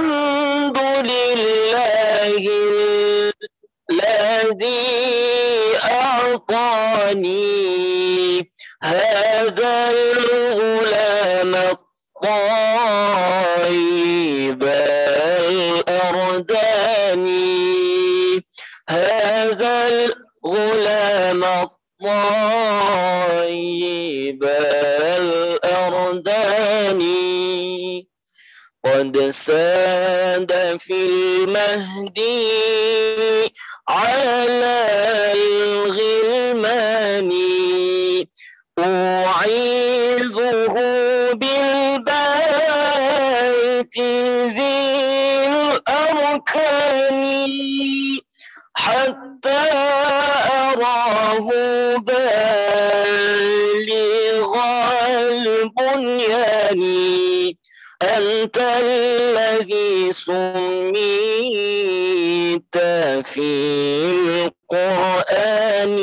الحمد 0.00 0.78
لله 1.12 2.42
الذي 3.90 4.96
أعطاني 5.84 7.30
هذا 8.82 9.90
الغلام 9.90 11.54
الطيب. 12.24 12.60
قد 28.84 29.30
ساد 29.30 30.76
في 30.78 30.94
المهدي 31.06 32.48
على 33.88 34.76
الغلمان. 35.32 37.30
أعيذه 38.78 40.74
بالبيت 41.34 42.16
ذي 44.56 44.80
الأركان 45.48 47.20
حتى 48.74 49.99
أنت 58.40 58.58
الذي 58.58 60.12
سميت 60.12 60.96
في 63.24 63.50
القرآن. 64.72 65.96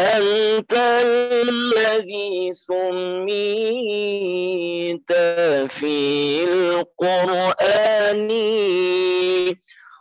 أنت 0.00 0.74
الذي 0.74 2.52
سميت 2.54 3.30
في 5.68 6.44
القرآن. 6.44 8.30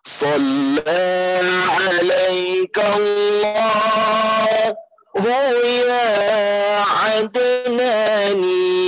صلى 0.03 1.41
عليك 1.69 2.77
الله 2.77 3.73
يا 5.65 6.79
عدناني. 6.79 8.82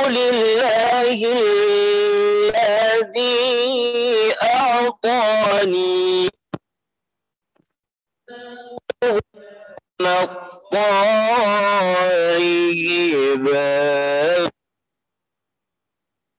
لله 0.09 1.19
الذي 2.53 3.35
أعطاني 4.43 6.29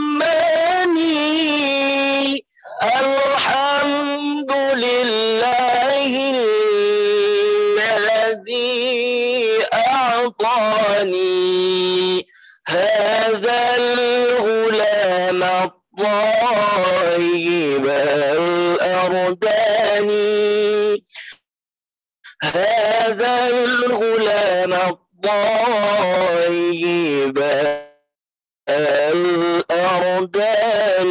الرحمن 0.00 0.96
الحمد 2.82 3.79
الغلام 24.64 24.90
الطيب 25.24 27.38
الأردان 28.68 31.08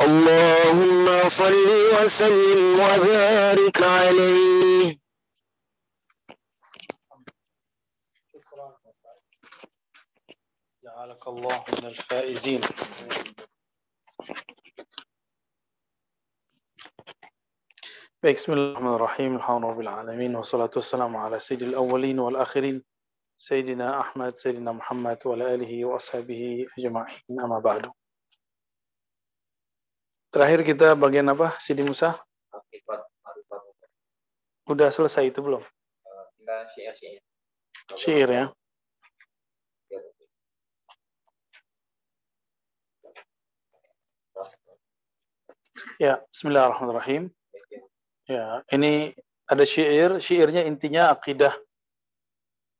اللهم 0.00 1.28
صل 1.28 1.68
وسلم 1.94 2.80
وبارك 2.80 3.82
عليه. 3.82 4.98
جعلك 10.84 11.28
الله 11.28 11.64
من 11.68 11.84
الفائزين. 11.88 12.60
بسم 18.24 18.52
الله 18.52 18.72
الرحمن 18.72 18.94
الرحيم 18.94 19.36
الحمد 19.36 19.64
لله 19.64 19.80
العالمين 19.80 20.36
والصلاة 20.36 20.70
والسلام 20.76 21.16
على 21.16 21.38
سيد 21.38 21.62
الأولين 21.62 22.18
والآخرين 22.18 22.80
سيدنا 23.36 24.00
أحمد 24.00 24.36
سيدنا 24.36 24.72
محمد 24.72 25.18
وعلى 25.26 25.54
آله 25.54 25.84
وأصحابه 25.84 26.64
أجمعين 26.78 27.20
أما 27.44 27.60
بعد 27.60 27.92
Terakhir 30.32 30.64
kita 30.64 30.96
bagian 30.96 31.28
apa, 31.28 31.52
Sidi 31.60 31.84
Musa? 31.84 32.16
Udah 34.72 34.88
selesai 34.88 35.28
itu 35.28 35.44
belum? 35.44 35.60
Syair-syair. 36.72 37.20
Syair 37.92 38.28
ya. 38.32 38.44
Ya, 46.00 46.24
Bismillahirrahmanirrahim. 46.32 47.28
Ya, 48.24 48.64
ini 48.72 49.12
ada 49.44 49.64
syair, 49.68 50.16
syairnya 50.16 50.64
intinya 50.64 51.12
akidah. 51.12 51.52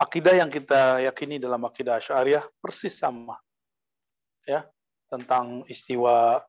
Akidah 0.00 0.40
yang 0.40 0.48
kita 0.48 1.04
yakini 1.04 1.36
dalam 1.36 1.62
akidah 1.68 2.00
Asy'ariyah 2.00 2.44
persis 2.64 2.96
sama. 2.96 3.36
Ya, 4.48 4.64
tentang 5.12 5.64
istiwa, 5.68 6.40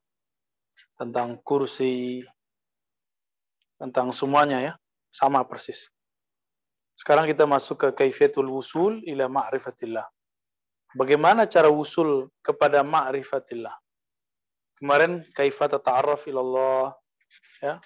tentang 0.96 1.36
kursi, 1.44 2.24
tentang 3.76 4.16
semuanya 4.16 4.58
ya, 4.60 4.72
sama 5.12 5.44
persis. 5.44 5.92
Sekarang 6.96 7.28
kita 7.28 7.44
masuk 7.44 7.76
ke 7.76 7.88
kaifiyatul 7.92 8.48
wusul 8.48 9.04
ila 9.04 9.28
ma'rifatillah. 9.28 10.08
Bagaimana 10.96 11.44
cara 11.44 11.68
wusul 11.68 12.32
kepada 12.40 12.80
ma'rifatillah? 12.80 13.76
Kemarin 14.80 15.20
kaifat 15.36 15.76
ta'arraf 15.76 16.24
ilallah 16.24 16.96
ya. 17.60 17.76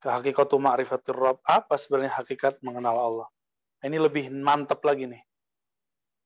Ke 0.00 0.08
hakikatu 0.08 0.56
ma'rifatir 0.56 1.12
Rabb. 1.12 1.44
Apa 1.44 1.76
sebenarnya 1.76 2.16
hakikat 2.16 2.58
mengenal 2.64 2.96
Allah? 2.96 3.28
Ini 3.84 4.00
lebih 4.00 4.32
mantap 4.32 4.80
lagi 4.84 5.08
nih. 5.08 5.22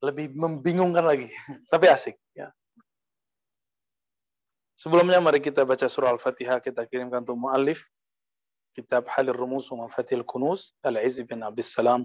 Lebih 0.03 0.35
membingungkan 0.35 1.03
lagi. 1.03 1.31
Tapi 1.73 1.87
asik 1.91 2.17
ya. 2.35 2.55
Sebelumnya 4.75 5.23
mari 5.23 5.39
kita 5.39 5.63
baca 5.63 5.87
surah 5.87 6.15
Al-Fatihah 6.15 6.59
kita 6.59 6.87
kirimkan 6.87 7.23
untuk 7.23 7.39
muallif 7.39 7.87
kitab 8.75 9.07
Halir 9.07 9.39
Rumus 9.39 9.71
wa 9.71 9.87
Mafatil 9.87 10.27
Kunuz 10.27 10.75
Al-Izz 10.83 11.23
bin 11.23 11.47
Abdus 11.47 11.71
Salam 11.71 12.03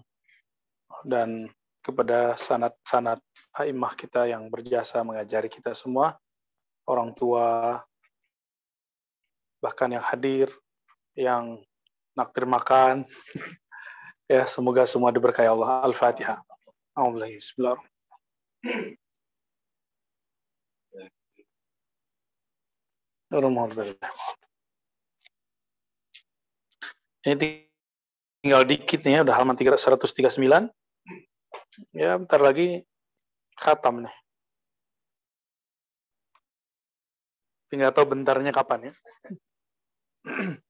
dan 1.01 1.49
kepada 1.81 2.37
sanat-sanat 2.37 3.17
a'immah 3.57 3.97
kita 3.97 4.29
yang 4.29 4.53
berjasa 4.53 5.01
mengajari 5.01 5.49
kita 5.49 5.73
semua 5.73 6.21
orang 6.85 7.09
tua 7.17 7.81
bahkan 9.59 9.89
yang 9.89 10.05
hadir 10.05 10.53
yang 11.19 11.59
naktir 12.15 12.47
makan 12.47 13.03
ya 14.31 14.47
semoga 14.47 14.87
semua 14.87 15.11
diberkahi 15.11 15.51
Allah 15.51 15.83
Al-Fatihah 15.83 16.39
Bismillahirrahmanirrahim 23.29 23.99
Ini 27.19 27.35
tinggal 27.35 28.63
dikit 28.63 29.03
nih 29.03 29.19
ya, 29.19 29.27
udah 29.27 29.35
halaman 29.35 29.59
139. 29.59 30.71
Ya, 31.91 32.15
bentar 32.15 32.39
lagi 32.39 32.87
khatam 33.59 34.07
nih. 34.07 34.15
Tinggal 37.69 37.91
tahu 37.91 38.07
bentarnya 38.07 38.55
kapan 38.55 38.89
ya. 38.89 38.93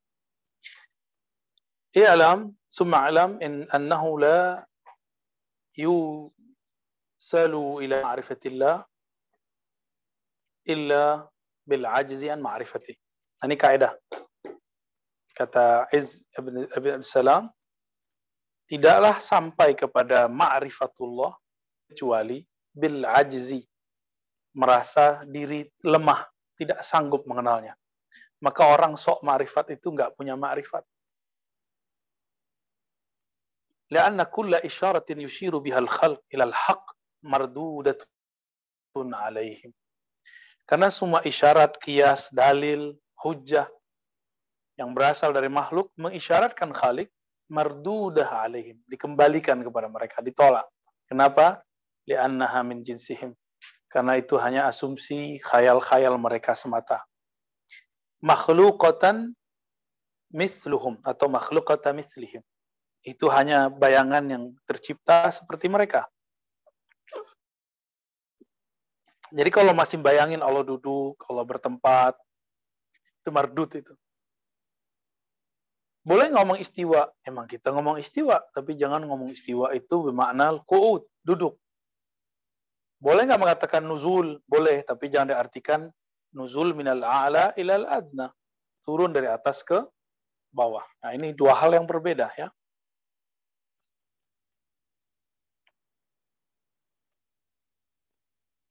I'lam, 1.95 2.53
summa 2.69 3.09
alam 3.09 3.41
in 3.41 3.65
annahu 3.74 4.21
la 4.21 4.62
yusalu 5.74 6.31
ila 7.81 7.97
ma'rifatillah 8.06 8.86
illa 10.69 11.25
bil 11.65 11.86
ajzi 11.89 12.30
an 12.30 12.45
ma'rifati. 12.45 12.94
Ini 13.41 13.56
kaidah. 13.57 13.97
Kata 15.33 15.89
Iz 15.89 16.21
Abi 16.38 17.01
Salam, 17.01 17.50
tidaklah 18.69 19.18
sampai 19.18 19.74
kepada 19.74 20.30
ma'rifatullah 20.30 21.33
kecuali 21.89 22.45
bil 22.69 23.01
ajzi 23.01 23.65
merasa 24.53 25.25
diri 25.25 25.65
lemah, 25.81 26.21
tidak 26.53 26.86
sanggup 26.86 27.25
mengenalnya. 27.25 27.74
Maka 28.45 28.62
orang 28.68 28.94
sok 28.94 29.25
ma'rifat 29.25 29.74
itu 29.74 29.89
nggak 29.89 30.13
punya 30.13 30.38
ma'rifat. 30.38 30.86
لأن 33.91 34.23
كل 34.23 34.55
إشارة 34.55 35.05
يشير 35.11 35.59
بها 35.59 35.79
الخلق 35.79 36.23
إلى 36.35 36.44
الحق 36.44 36.91
مردودة 37.23 37.99
عليهم 38.97 39.73
karena 40.65 40.88
semua 40.88 41.21
isyarat, 41.21 41.76
kias, 41.76 42.32
dalil, 42.32 42.97
hujah 43.21 43.69
yang 44.81 44.97
berasal 44.97 45.31
dari 45.31 45.52
makhluk 45.52 45.93
mengisyaratkan 46.00 46.73
khalik 46.73 47.12
mardudah 47.52 48.49
alaihim, 48.49 48.81
dikembalikan 48.88 49.61
kepada 49.61 49.93
mereka, 49.93 50.25
ditolak. 50.25 50.64
Kenapa? 51.04 51.61
Li'annaha 52.09 52.64
min 52.64 52.81
jinsihim. 52.81 53.37
Karena 53.93 54.16
itu 54.16 54.40
hanya 54.40 54.66
asumsi 54.66 55.38
khayal-khayal 55.45 56.16
mereka 56.16 56.57
semata. 56.57 57.04
Makhlukatan 58.25 59.37
mithluhum 60.33 60.97
atau 61.04 61.28
makhlukata 61.28 61.93
mithlihim. 61.93 62.40
Itu 63.03 63.32
hanya 63.32 63.72
bayangan 63.72 64.24
yang 64.27 64.44
tercipta 64.68 65.32
seperti 65.32 65.72
mereka. 65.72 66.08
Jadi 69.29 69.50
kalau 69.53 69.77
masih 69.77 70.01
bayangin 70.01 70.41
Allah 70.41 70.65
duduk, 70.65 71.22
Allah 71.29 71.46
bertempat, 71.46 72.18
itu 73.22 73.29
mardut 73.29 73.70
itu. 73.77 73.94
Boleh 76.01 76.34
ngomong 76.34 76.58
istiwa, 76.58 77.06
emang 77.22 77.46
kita 77.46 77.70
ngomong 77.70 78.01
istiwa, 78.01 78.41
tapi 78.50 78.74
jangan 78.74 79.06
ngomong 79.06 79.29
istiwa 79.29 79.70
itu 79.77 80.10
bermakna 80.10 80.58
ku'ud, 80.65 81.06
duduk. 81.22 81.62
Boleh 82.98 83.29
nggak 83.29 83.38
mengatakan 83.38 83.86
nuzul? 83.86 84.41
Boleh, 84.50 84.82
tapi 84.82 85.13
jangan 85.13 85.38
diartikan 85.38 85.94
nuzul 86.34 86.74
minal 86.74 87.06
a'la 87.06 87.53
ilal 87.53 87.86
adna. 87.86 88.34
Turun 88.82 89.13
dari 89.13 89.29
atas 89.29 89.62
ke 89.62 89.77
bawah. 90.50 90.84
Nah 91.06 91.13
ini 91.13 91.38
dua 91.38 91.53
hal 91.53 91.77
yang 91.77 91.86
berbeda 91.86 92.34
ya. 92.34 92.50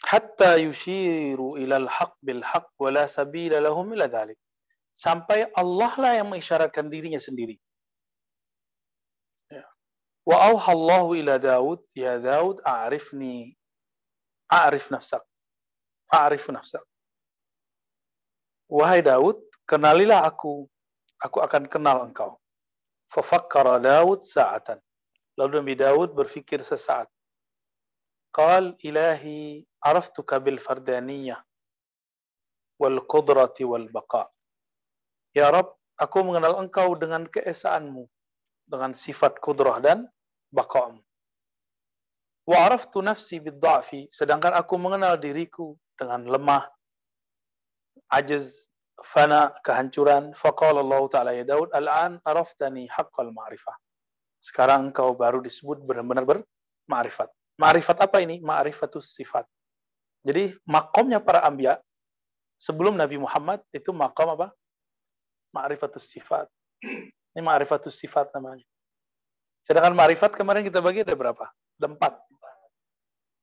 Hatta 0.09 0.57
yushiru 0.57 1.61
ilal 1.61 1.85
haq 1.85 2.17
bil 2.25 2.41
haq 2.41 2.73
wa 2.81 2.89
la 2.89 3.05
sabila 3.05 3.61
lahum 3.61 3.93
ila 3.93 4.09
dhalik. 4.09 4.41
Sampai 4.97 5.45
Allah 5.53 5.93
lah 6.01 6.13
yang 6.17 6.33
mengisyaratkan 6.33 6.89
dirinya 6.89 7.21
sendiri. 7.21 7.61
Ya. 9.53 9.69
Wa 10.25 10.49
auha 10.49 10.73
Allahu 10.73 11.13
ila 11.21 11.37
Daud, 11.37 11.85
ya 11.93 12.17
Daud 12.19 12.65
a'rifni 12.65 13.53
a'rif 14.49 14.89
nafsak. 14.89 15.23
A'rif 16.09 16.49
nafsak. 16.49 16.83
Wahai 18.67 19.05
Daud, 19.05 19.39
kenalilah 19.69 20.25
aku. 20.25 20.65
Aku 21.21 21.39
akan 21.45 21.69
kenal 21.69 22.09
engkau. 22.09 22.41
Fafakkara 23.13 23.77
Daud 23.79 24.25
sa'atan. 24.25 24.81
Lalu 25.37 25.53
Nabi 25.63 25.75
Daud 25.79 26.17
berfikir 26.17 26.65
sesaat. 26.65 27.07
Qal 28.35 28.75
ilahi 28.83 29.68
wal 32.79 32.99
qudrati 33.07 33.67
wal 33.67 33.87
baqa. 33.91 34.27
Ya 35.35 35.51
Rab, 35.51 35.75
aku 35.99 36.19
mengenal 36.25 36.59
engkau 36.59 36.95
dengan 36.95 37.27
keesaanmu, 37.27 38.07
dengan 38.67 38.95
sifat 38.95 39.39
kudrah 39.43 39.79
dan 39.83 40.07
baqa'mu. 40.55 41.03
Wa 42.49 42.57
araftu 42.65 43.05
nafsi 43.05 43.43
bid-dha'fi, 43.45 44.09
sedangkan 44.09 44.57
aku 44.57 44.81
mengenal 44.81 45.21
diriku 45.21 45.77
dengan 46.01 46.25
lemah, 46.25 46.65
ajiz, 48.09 48.73
fana 49.05 49.53
kehancuran. 49.61 50.33
Faqala 50.33 50.81
Allah 50.81 51.03
taala 51.13 51.31
ya 51.37 51.45
Daud 51.45 51.69
al'an 51.77 52.19
araftani 52.25 52.89
haqqal 52.89 53.31
ma'rifah. 53.31 53.77
Sekarang 54.41 54.95
kau 54.95 55.13
baru 55.13 55.43
disebut 55.45 55.83
benar-benar 55.85 56.25
berma'rifat 56.25 57.29
ma'rifat 57.59 57.99
apa 58.01 58.23
ini? 58.23 58.39
Ma'rifatus 58.41 59.13
sifat 59.13 59.45
jadi 60.23 60.55
makomnya 60.67 61.23
para 61.23 61.43
ambia 61.45 61.79
sebelum 62.59 62.99
Nabi 62.99 63.19
Muhammad 63.19 63.63
itu 63.71 63.95
makom 63.95 64.35
apa 64.35 64.51
ma'rifatus 65.55 66.09
sifat 66.11 66.47
ini 67.35 67.41
ma'rifatus 67.43 67.95
sifat 67.95 68.35
namanya 68.35 68.67
sedangkan 69.63 69.95
ma'rifat 69.95 70.35
kemarin 70.35 70.67
kita 70.67 70.83
bagi 70.83 71.07
ada 71.07 71.15
berapa 71.15 71.45
ada 71.49 71.87
empat 71.87 72.15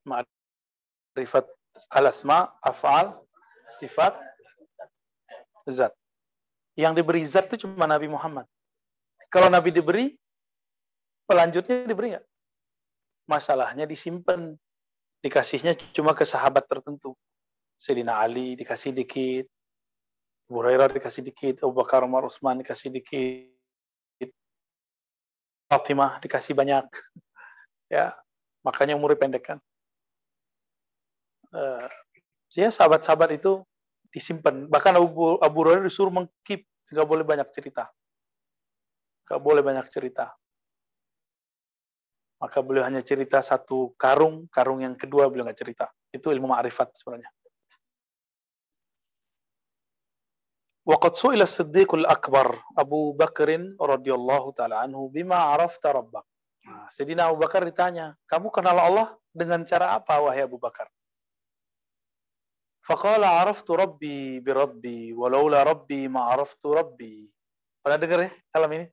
ma'rifat 0.05 1.45
al-asma 1.91 2.51
af'al 2.63 3.19
sifat 3.71 4.15
zat. 5.69 5.93
Yang 6.77 7.01
diberi 7.01 7.23
zat 7.25 7.49
itu 7.49 7.65
cuma 7.65 7.89
Nabi 7.89 8.07
Muhammad. 8.11 8.45
Kalau 9.31 9.49
Nabi 9.49 9.73
diberi, 9.73 10.13
pelanjutnya 11.25 11.87
diberi 11.87 12.15
nggak? 12.15 12.25
Masalahnya 13.25 13.89
disimpan. 13.89 14.53
Dikasihnya 15.25 15.73
cuma 15.89 16.13
ke 16.13 16.21
sahabat 16.21 16.69
tertentu. 16.69 17.17
Sayyidina 17.81 18.21
Ali 18.21 18.53
dikasih 18.53 18.93
dikit. 18.93 19.49
Abu 20.45 20.61
Hurairah 20.61 20.93
dikasih 20.93 21.25
dikit. 21.25 21.65
Abu 21.65 21.73
Bakar 21.81 22.05
Umar 22.05 22.29
Utsman 22.29 22.61
dikasih 22.61 22.93
dikit. 22.93 24.29
Fatimah 25.65 26.21
dikasih 26.21 26.53
banyak. 26.53 26.85
Ya, 27.85 28.17
makanya 28.65 28.97
umurnya 28.97 29.21
pendek 29.21 29.45
kan. 29.45 29.61
Uh, 31.53 31.85
ya 32.49 32.73
sahabat-sahabat 32.73 33.37
itu 33.37 33.61
disimpan. 34.09 34.65
Bahkan 34.65 34.97
Abu, 34.97 35.37
Abu 35.37 35.57
Hurairah 35.61 35.85
disuruh 35.85 36.09
mengkip, 36.09 36.65
nggak 36.89 37.05
boleh 37.05 37.21
banyak 37.21 37.45
cerita. 37.53 37.93
Nggak 39.29 39.37
boleh 39.37 39.61
banyak 39.61 39.85
cerita. 39.93 40.33
Maka 42.45 42.61
beliau 42.61 42.85
hanya 42.85 43.01
cerita 43.01 43.41
satu 43.41 43.97
karung, 43.97 44.45
karung 44.53 44.85
yang 44.85 44.93
kedua 44.93 45.25
beliau 45.33 45.49
nggak 45.49 45.57
cerita. 45.57 45.89
Itu 46.13 46.29
ilmu 46.29 46.45
ma'rifat 46.53 46.93
sebenarnya. 46.93 47.33
Waqad 50.85 51.17
su'ila 51.17 51.49
Siddiqul 51.49 52.05
Akbar 52.05 52.53
Abu 52.77 53.17
Bakrin 53.17 53.73
radhiyallahu 53.81 54.53
taala 54.53 54.85
anhu 54.85 55.09
bima 55.09 55.57
arafta 55.57 55.89
rabbak. 55.89 56.21
Nah, 56.69 56.85
Sayyidina 56.93 57.33
Abu 57.33 57.41
Bakar 57.41 57.65
ditanya, 57.65 58.13
"Kamu 58.29 58.53
kenal 58.53 58.77
Allah 58.77 59.17
dengan 59.33 59.65
cara 59.65 59.97
apa 59.97 60.21
wahai 60.21 60.45
Abu 60.45 60.61
Bakar?" 60.61 60.85
Faqala 62.85 63.41
araftu 63.41 63.73
rabbi 63.73 64.37
bi 64.37 64.51
rabbi 64.53 65.09
walaula 65.17 65.65
rabbi 65.65 66.05
ma 66.05 66.29
araftu 66.29 66.77
rabbi. 66.77 67.25
Pernah 67.81 67.97
dengar 67.97 68.29
ya 68.29 68.31
kalam 68.53 68.69
ini? 68.77 68.85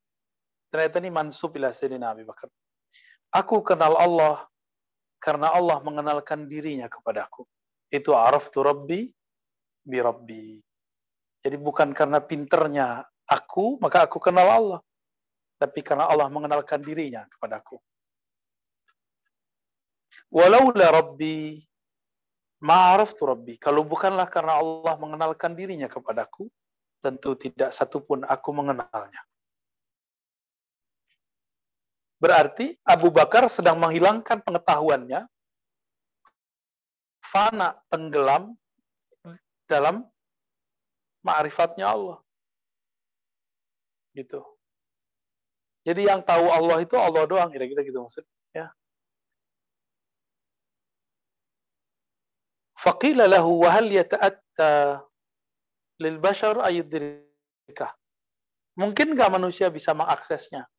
Ternyata 0.73 0.97
ini 1.05 1.13
mansub 1.13 1.53
ila 1.61 1.69
Sayyidina 1.69 2.17
Abi 2.17 2.25
Bakar. 2.25 2.49
Aku 3.33 3.65
kenal 3.65 3.97
Allah 3.97 4.45
karena 5.17 5.49
Allah 5.53 5.81
mengenalkan 5.81 6.45
dirinya 6.45 6.87
kepadaku. 6.87 7.49
Itu 7.89 8.13
araftu 8.13 8.61
rabbi 8.61 9.09
bi 9.83 9.99
rabbi. 9.99 10.61
Jadi 11.43 11.57
bukan 11.59 11.91
karena 11.97 12.23
pinternya 12.23 13.03
aku, 13.27 13.81
maka 13.81 14.05
aku 14.07 14.21
kenal 14.21 14.47
Allah. 14.47 14.81
Tapi 15.59 15.81
karena 15.81 16.07
Allah 16.07 16.29
mengenalkan 16.29 16.85
dirinya 16.85 17.25
kepadaku. 17.27 17.81
Walaula 20.33 20.89
rabbi 20.93 21.61
Ma'araftu 22.63 23.27
Rabbi. 23.27 23.59
Kalau 23.59 23.83
bukanlah 23.83 24.31
karena 24.31 24.63
Allah 24.63 24.95
mengenalkan 24.95 25.59
dirinya 25.59 25.91
kepadaku, 25.91 26.47
tentu 27.03 27.35
tidak 27.35 27.75
satupun 27.75 28.23
aku 28.23 28.55
mengenalnya. 28.55 29.19
Berarti 32.23 32.79
Abu 32.87 33.11
Bakar 33.11 33.51
sedang 33.51 33.83
menghilangkan 33.83 34.47
pengetahuannya, 34.47 35.27
fana, 37.19 37.75
tenggelam 37.91 38.55
dalam 39.67 40.07
ma'rifatnya 41.27 41.91
Allah. 41.91 42.23
Gitu. 44.15 44.39
Jadi 45.83 46.07
yang 46.07 46.23
tahu 46.23 46.47
Allah 46.47 46.79
itu 46.79 46.95
Allah 46.95 47.27
doang, 47.27 47.51
kira-kira 47.51 47.83
gitu 47.83 47.99
maksud. 48.07 48.23
Ya. 48.55 48.71
Faqila 52.79 53.27
lahu 53.27 53.67
wa 53.67 53.71
hal 53.75 53.91
yata'atta 53.91 55.03
lil 55.99 56.23
bashar. 56.23 56.55
Mungkin 58.79 59.07
nggak 59.19 59.31
manusia 59.35 59.75
bisa 59.75 59.91
mengaksesnya? 59.91 60.71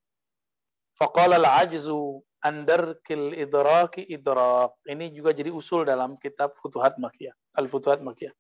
Faqala 0.94 1.42
al-ajzu 1.42 2.22
andarkil 2.44 3.34
idraki 3.34 4.06
idrak. 4.06 4.78
Ini 4.86 5.10
juga 5.14 5.34
jadi 5.34 5.50
usul 5.50 5.88
dalam 5.88 6.20
kitab 6.22 6.54
Futuhat 6.60 7.02
Makiyah, 7.02 7.34
Al-Futuhat 7.58 8.06
Makiyah. 8.06 8.34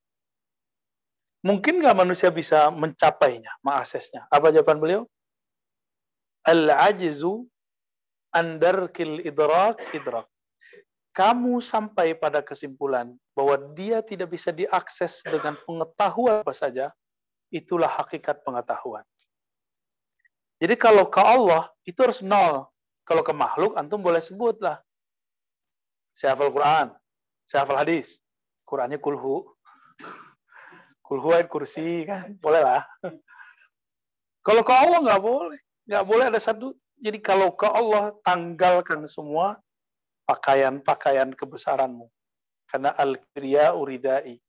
Mungkin 1.43 1.83
nggak 1.83 1.97
manusia 1.97 2.31
bisa 2.31 2.71
mencapainya, 2.71 3.51
mengaksesnya? 3.65 4.31
Apa 4.31 4.53
jawaban 4.53 4.79
beliau? 4.79 5.01
Al-ajzu 6.47 7.43
andarkil 8.31 9.23
idrak 9.23 9.79
idrak 9.91 10.27
kamu 11.13 11.61
sampai 11.61 12.17
pada 12.17 12.41
kesimpulan 12.41 13.13
bahwa 13.37 13.55
dia 13.77 14.01
tidak 14.01 14.33
bisa 14.33 14.49
diakses 14.49 15.21
dengan 15.21 15.53
pengetahuan 15.61 16.41
apa 16.41 16.53
saja, 16.57 16.89
itulah 17.53 17.87
hakikat 17.87 18.41
pengetahuan. 18.41 19.05
Jadi 20.63 20.79
kalau 20.79 21.11
ke 21.11 21.19
Allah 21.19 21.67
itu 21.83 21.99
harus 21.99 22.23
nol. 22.23 22.71
Kalau 23.03 23.19
ke 23.19 23.35
makhluk 23.35 23.75
antum 23.75 23.99
boleh 23.99 24.23
sebutlah. 24.23 24.79
Saya 26.15 26.39
hafal 26.39 26.55
Quran, 26.55 26.87
saya 27.43 27.67
hafal 27.67 27.83
hadis. 27.83 28.23
Qurannya 28.63 28.95
kulhu. 28.95 29.43
Kulhu 31.03 31.35
ayat 31.35 31.51
kursi 31.51 32.07
kan, 32.07 32.39
boleh 32.39 32.63
lah. 32.63 32.87
Kalau 34.47 34.63
ke 34.63 34.71
Allah 34.71 35.03
nggak 35.03 35.19
boleh. 35.19 35.59
Nggak 35.83 36.05
boleh 36.07 36.25
ada 36.31 36.39
satu. 36.39 36.71
Jadi 36.95 37.19
kalau 37.19 37.51
ke 37.51 37.67
Allah 37.67 38.15
tanggalkan 38.23 39.03
semua 39.03 39.59
pakaian-pakaian 40.23 41.35
kebesaranmu. 41.35 42.07
Karena 42.71 42.95
al-kibria 42.95 43.75
uridai. 43.75 44.39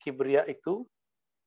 Kibria 0.00 0.48
itu 0.48 0.88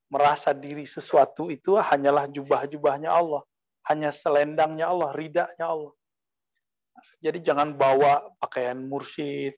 merasa 0.06 0.54
diri 0.54 0.86
sesuatu 0.86 1.50
itu 1.50 1.74
hanyalah 1.74 2.30
jubah-jubahnya 2.30 3.10
Allah. 3.10 3.42
Hanya 3.86 4.10
selendangnya 4.10 4.90
Allah, 4.90 5.10
ridaknya 5.14 5.66
Allah. 5.66 5.94
Jadi 7.22 7.38
jangan 7.44 7.76
bawa 7.76 8.34
pakaian 8.40 8.76
mursyid, 8.76 9.54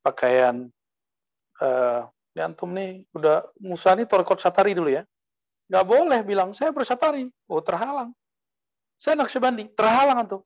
pakaian 0.00 0.66
uh, 1.60 2.08
ya 2.32 2.42
antum 2.48 2.72
nih 2.72 3.04
udah 3.12 3.44
Musa 3.60 3.92
nih 3.92 4.08
torkot 4.08 4.40
satari 4.40 4.72
dulu 4.72 4.90
ya. 4.90 5.04
Nggak 5.68 5.86
boleh 5.86 6.20
bilang 6.24 6.56
saya 6.56 6.72
bersatari. 6.72 7.28
Oh 7.46 7.60
terhalang. 7.60 8.16
Saya 8.98 9.14
Naqsyabandi, 9.20 9.70
terhalang 9.76 10.24
antum. 10.24 10.42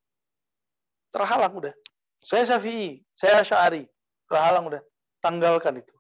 Terhalang 1.14 1.54
udah. 1.56 1.74
Saya 2.20 2.44
Syafi'i, 2.44 3.00
saya 3.14 3.40
Syari. 3.46 3.88
Kehalang 4.28 4.68
udah. 4.68 4.82
Tanggalkan 5.22 5.80
itu. 5.80 5.94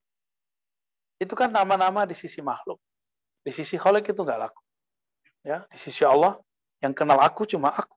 Itu 1.22 1.38
kan 1.38 1.54
nama-nama 1.54 2.02
di 2.04 2.12
sisi 2.18 2.42
makhluk. 2.42 2.82
Di 3.46 3.54
sisi 3.54 3.78
khalik 3.78 4.10
itu 4.10 4.20
nggak 4.20 4.40
laku. 4.42 4.60
Ya, 5.42 5.66
di 5.70 5.78
sisi 5.78 6.02
Allah 6.06 6.38
yang 6.82 6.90
kenal 6.90 7.22
aku 7.22 7.46
cuma 7.46 7.70
aku. 7.70 7.94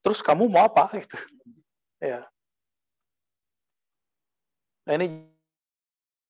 Terus 0.00 0.22
kamu 0.22 0.46
mau 0.46 0.70
apa 0.70 0.86
gitu. 0.94 1.18
Ya. 1.98 2.22
Nah, 4.86 4.94
ini 4.94 5.26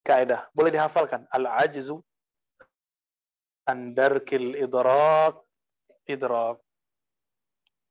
kaidah. 0.00 0.49
Boleh 0.56 0.73
dihafalkan. 0.73 1.28
Al-ajzu 1.28 2.00
andarkil 3.68 4.56
idrak 4.56 5.37
idrak. 6.09 6.56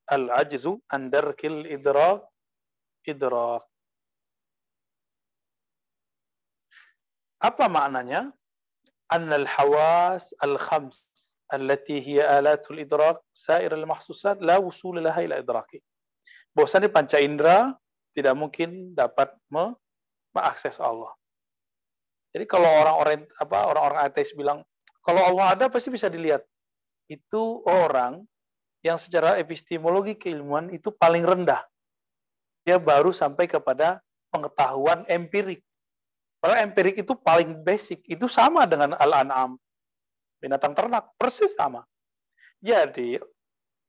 Al-ajzu 0.09 0.81
andarkil 0.89 1.69
idrak 1.69 2.25
idrak. 3.05 3.61
Apa 7.37 7.69
maknanya? 7.69 8.33
Annal 9.05 9.45
hawas 9.45 10.33
al-khams 10.41 11.34
allati 11.51 12.01
hiya 12.01 12.41
alatul 12.41 12.81
idrak 12.81 13.21
sair 13.29 13.69
al-mahsusat 13.73 14.41
la 14.41 14.57
wusul 14.57 15.01
laha 15.01 15.21
ila 15.25 15.41
idraki. 15.41 15.81
Bahwasanya 16.55 16.89
panca 16.89 17.19
indera 17.19 17.75
tidak 18.15 18.33
mungkin 18.33 18.95
dapat 18.95 19.33
me 19.51 19.75
mengakses 20.35 20.79
Allah. 20.79 21.11
Jadi 22.35 22.43
kalau 22.47 22.67
orang-orang 22.67 23.23
apa 23.39 23.57
orang-orang 23.71 23.99
ateis 24.03 24.35
bilang 24.35 24.63
kalau 25.05 25.21
Allah 25.23 25.55
ada 25.55 25.65
pasti 25.71 25.91
bisa 25.93 26.11
dilihat. 26.11 26.43
Itu 27.05 27.61
orang 27.69 28.25
yang 28.81 28.97
secara 28.97 29.37
epistemologi 29.37 30.17
keilmuan 30.17 30.73
itu 30.73 30.89
paling 30.89 31.21
rendah 31.21 31.61
dia 32.65 32.81
baru 32.81 33.13
sampai 33.13 33.45
kepada 33.45 34.01
pengetahuan 34.33 35.05
empirik. 35.05 35.61
Kalau 36.41 36.57
empirik 36.57 36.97
itu 36.97 37.13
paling 37.13 37.61
basic, 37.61 38.01
itu 38.09 38.25
sama 38.25 38.65
dengan 38.65 38.97
al-an'am. 38.97 39.55
Binatang 40.45 40.77
ternak, 40.77 41.09
persis 41.17 41.57
sama. 41.57 41.81
Jadi, 42.61 43.17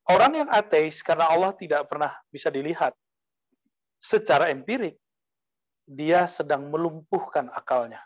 orang 0.09 0.45
yang 0.45 0.49
ateis 0.49 1.05
karena 1.05 1.29
Allah 1.29 1.53
tidak 1.53 1.85
pernah 1.85 2.17
bisa 2.33 2.49
dilihat 2.49 2.97
secara 4.01 4.49
empirik, 4.49 4.97
dia 5.85 6.25
sedang 6.25 6.73
melumpuhkan 6.73 7.53
akalnya. 7.53 8.01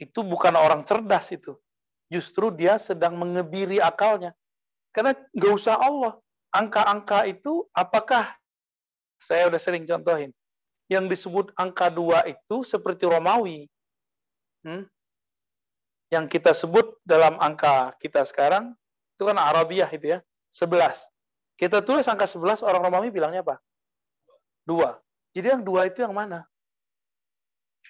Itu 0.00 0.24
bukan 0.24 0.56
orang 0.56 0.82
cerdas 0.88 1.28
itu. 1.32 1.56
Justru 2.08 2.48
dia 2.52 2.80
sedang 2.80 3.20
mengebiri 3.20 3.80
akalnya. 3.80 4.32
Karena 4.90 5.12
nggak 5.12 5.52
usah 5.52 5.76
Allah. 5.76 6.16
Angka-angka 6.56 7.28
itu 7.28 7.68
apakah 7.76 8.24
saya 9.20 9.48
udah 9.50 9.60
sering 9.60 9.84
contohin. 9.84 10.32
Yang 10.86 11.18
disebut 11.18 11.46
angka 11.58 11.90
dua 11.90 12.22
itu 12.24 12.62
seperti 12.62 13.04
Romawi. 13.10 13.66
Hmm? 14.62 14.86
Yang 16.12 16.38
kita 16.38 16.54
sebut 16.54 16.96
dalam 17.02 17.36
angka 17.42 17.94
kita 17.98 18.22
sekarang, 18.22 18.74
itu 19.18 19.22
kan 19.26 19.36
Arabiah 19.38 19.90
itu 19.90 20.16
ya, 20.16 20.18
11. 20.52 21.10
Kita 21.56 21.82
tulis 21.82 22.06
angka 22.06 22.28
11, 22.28 22.62
orang 22.62 22.86
Romawi 22.86 23.08
bilangnya 23.10 23.42
apa? 23.42 23.58
Dua. 24.62 24.98
Jadi 25.34 25.52
yang 25.52 25.62
dua 25.64 25.88
itu 25.88 26.00
yang 26.00 26.14
mana? 26.14 26.46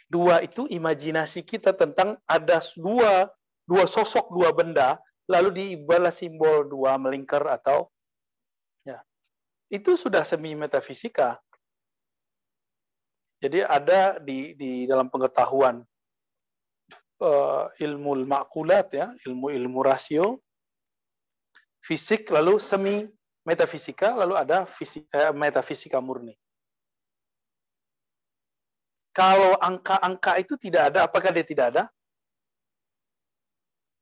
Dua 0.06 0.38
itu 0.38 0.70
imajinasi 0.70 1.42
kita 1.42 1.75
tentang 1.75 2.18
ada 2.26 2.62
dua, 2.78 3.30
dua 3.66 3.85
sosok, 3.90 4.30
dua 4.30 4.54
benda, 4.54 4.99
lalu 5.26 5.50
diibalah 5.50 6.14
simbol 6.14 6.66
dua 6.66 6.94
melingkar 6.99 7.42
atau 7.50 7.90
ya 8.87 9.02
itu 9.70 9.99
sudah 9.99 10.23
semi 10.23 10.54
metafisika. 10.54 11.38
Jadi 13.42 13.66
ada 13.66 14.16
di 14.23 14.54
di 14.54 14.87
dalam 14.87 15.11
pengetahuan 15.11 15.82
uh, 17.20 17.70
ilmu 17.80 18.26
makulat 18.26 18.92
ya, 18.92 19.12
ilmu-ilmu 19.25 19.80
rasio, 19.80 20.40
fisik 21.80 22.28
lalu 22.35 22.58
semi 22.58 23.06
metafisika 23.46 24.18
lalu 24.18 24.35
ada 24.35 24.66
fisik, 24.66 25.06
eh, 25.14 25.30
metafisika 25.30 26.02
murni. 26.02 26.35
Kalau 29.14 29.56
angka-angka 29.56 30.37
itu 30.37 30.61
tidak 30.61 30.92
ada, 30.92 31.08
apakah 31.08 31.32
dia 31.32 31.46
tidak 31.46 31.73
ada? 31.73 31.85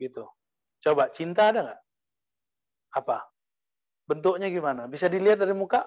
Gitu. 0.00 0.26
Coba, 0.82 1.06
cinta 1.14 1.54
ada 1.54 1.60
nggak? 1.70 1.80
Apa? 2.98 3.22
Bentuknya 4.10 4.50
gimana? 4.50 4.90
Bisa 4.90 5.06
dilihat 5.06 5.38
dari 5.38 5.54
muka? 5.54 5.86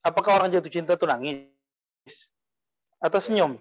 Apakah 0.00 0.40
orang 0.40 0.48
jatuh 0.48 0.72
cinta 0.72 0.96
itu 0.96 1.04
nangis? 1.04 2.32
Atau 3.04 3.20
senyum? 3.20 3.60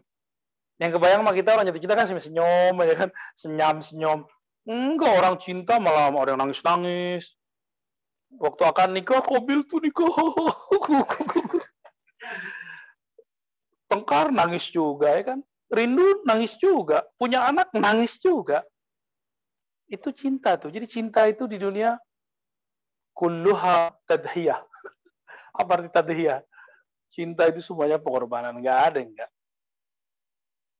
Yang 0.77 1.01
kebayang 1.01 1.25
sama 1.25 1.34
kita 1.34 1.50
orang 1.57 1.65
jatuh 1.65 1.81
cinta 1.81 1.98
kan 1.98 2.05
senyum, 2.05 2.74
ya 2.77 2.96
kan? 2.96 3.10
Senyum-senyum. 3.34 4.19
Enggak, 4.67 5.12
orang 5.17 5.36
cinta 5.41 5.81
malah 5.81 6.13
orang 6.13 6.38
nangis-nangis. 6.38 7.34
Waktu 8.38 8.62
akan 8.67 8.93
nikah, 8.93 9.25
kobil 9.25 9.65
tuh 9.65 9.81
nikah. 9.81 10.05
Tengkar 13.89 14.29
nangis 14.29 14.69
juga, 14.69 15.17
ya 15.17 15.34
kan? 15.34 15.39
Rindu 15.74 16.24
nangis 16.29 16.53
juga. 16.60 17.07
Punya 17.17 17.48
anak 17.50 17.74
nangis 17.74 18.19
juga. 18.22 18.62
Itu 19.88 20.12
cinta 20.12 20.60
tuh. 20.60 20.69
Jadi 20.69 20.86
cinta 20.86 21.25
itu 21.25 21.48
di 21.48 21.57
dunia 21.57 21.96
kulluha 23.17 23.96
tadhiyah. 24.05 24.62
Apa 25.59 25.79
arti 25.79 25.90
tadhiyah? 25.90 26.44
Cinta 27.07 27.48
itu 27.48 27.63
semuanya 27.63 27.98
pengorbanan. 27.98 28.59
Nggak 28.59 28.79
ada 28.92 29.00
enggak. 29.00 29.31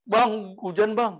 Bang, 0.08 0.56
hujan 0.64 0.96
bang. 0.96 1.20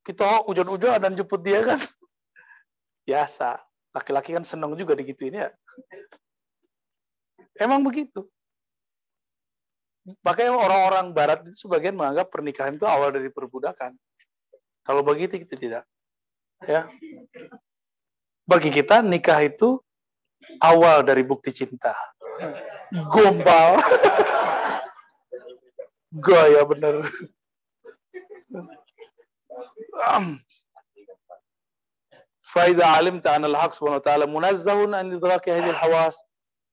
Kita 0.00 0.48
hujan-hujan 0.48 0.96
dan 0.96 1.12
jemput 1.12 1.44
dia 1.44 1.60
kan. 1.60 1.76
Biasa. 3.08 3.60
Laki-laki 3.92 4.32
kan 4.32 4.44
senang 4.44 4.72
juga 4.72 4.96
digituin 4.96 5.36
ya. 5.36 5.48
Emang 7.60 7.84
begitu. 7.84 8.24
Makanya 10.24 10.56
orang-orang 10.56 11.06
barat 11.12 11.42
itu 11.44 11.66
sebagian 11.66 11.96
menganggap 11.98 12.32
pernikahan 12.32 12.78
itu 12.78 12.86
awal 12.88 13.12
dari 13.12 13.28
perbudakan. 13.28 13.92
Kalau 14.86 15.02
begitu 15.02 15.42
kita 15.42 15.54
tidak. 15.58 15.84
Ya. 16.62 16.88
Bagi 18.46 18.70
kita 18.70 19.02
nikah 19.02 19.42
itu 19.42 19.82
awal 20.62 21.02
dari 21.02 21.26
bukti 21.26 21.50
cinta. 21.50 21.92
Gombal. 23.10 23.82
Gaya 26.26 26.62
bener. 26.64 27.02
فإذا 32.51 32.85
علمت 32.85 33.27
أن 33.27 33.45
الحق 33.45 33.71
سبحانه 33.71 33.95
وتعالى 33.95 34.25
منزه 34.27 34.97
عن 34.97 35.13
إدراك 35.13 35.49
هذه 35.49 35.69
الحواس 35.69 36.17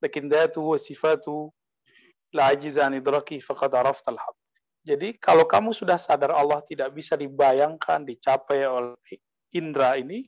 لكن 0.02 0.28
ذاته 0.28 0.60
وصفاته 0.60 1.52
لا 2.32 2.44
عجز 2.44 2.78
عن 2.78 2.94
إدراكه 2.94 3.38
فقد 3.38 3.74
عرفت 3.74 4.08
الحق 4.08 4.36
Jadi 4.88 5.20
kalau 5.20 5.44
kamu 5.44 5.76
sudah 5.76 6.00
sadar 6.00 6.32
Allah 6.32 6.64
tidak 6.64 6.96
bisa 6.96 7.12
dibayangkan, 7.12 8.08
dicapai 8.08 8.64
oleh 8.64 8.96
indera 9.52 10.00
ini, 10.00 10.24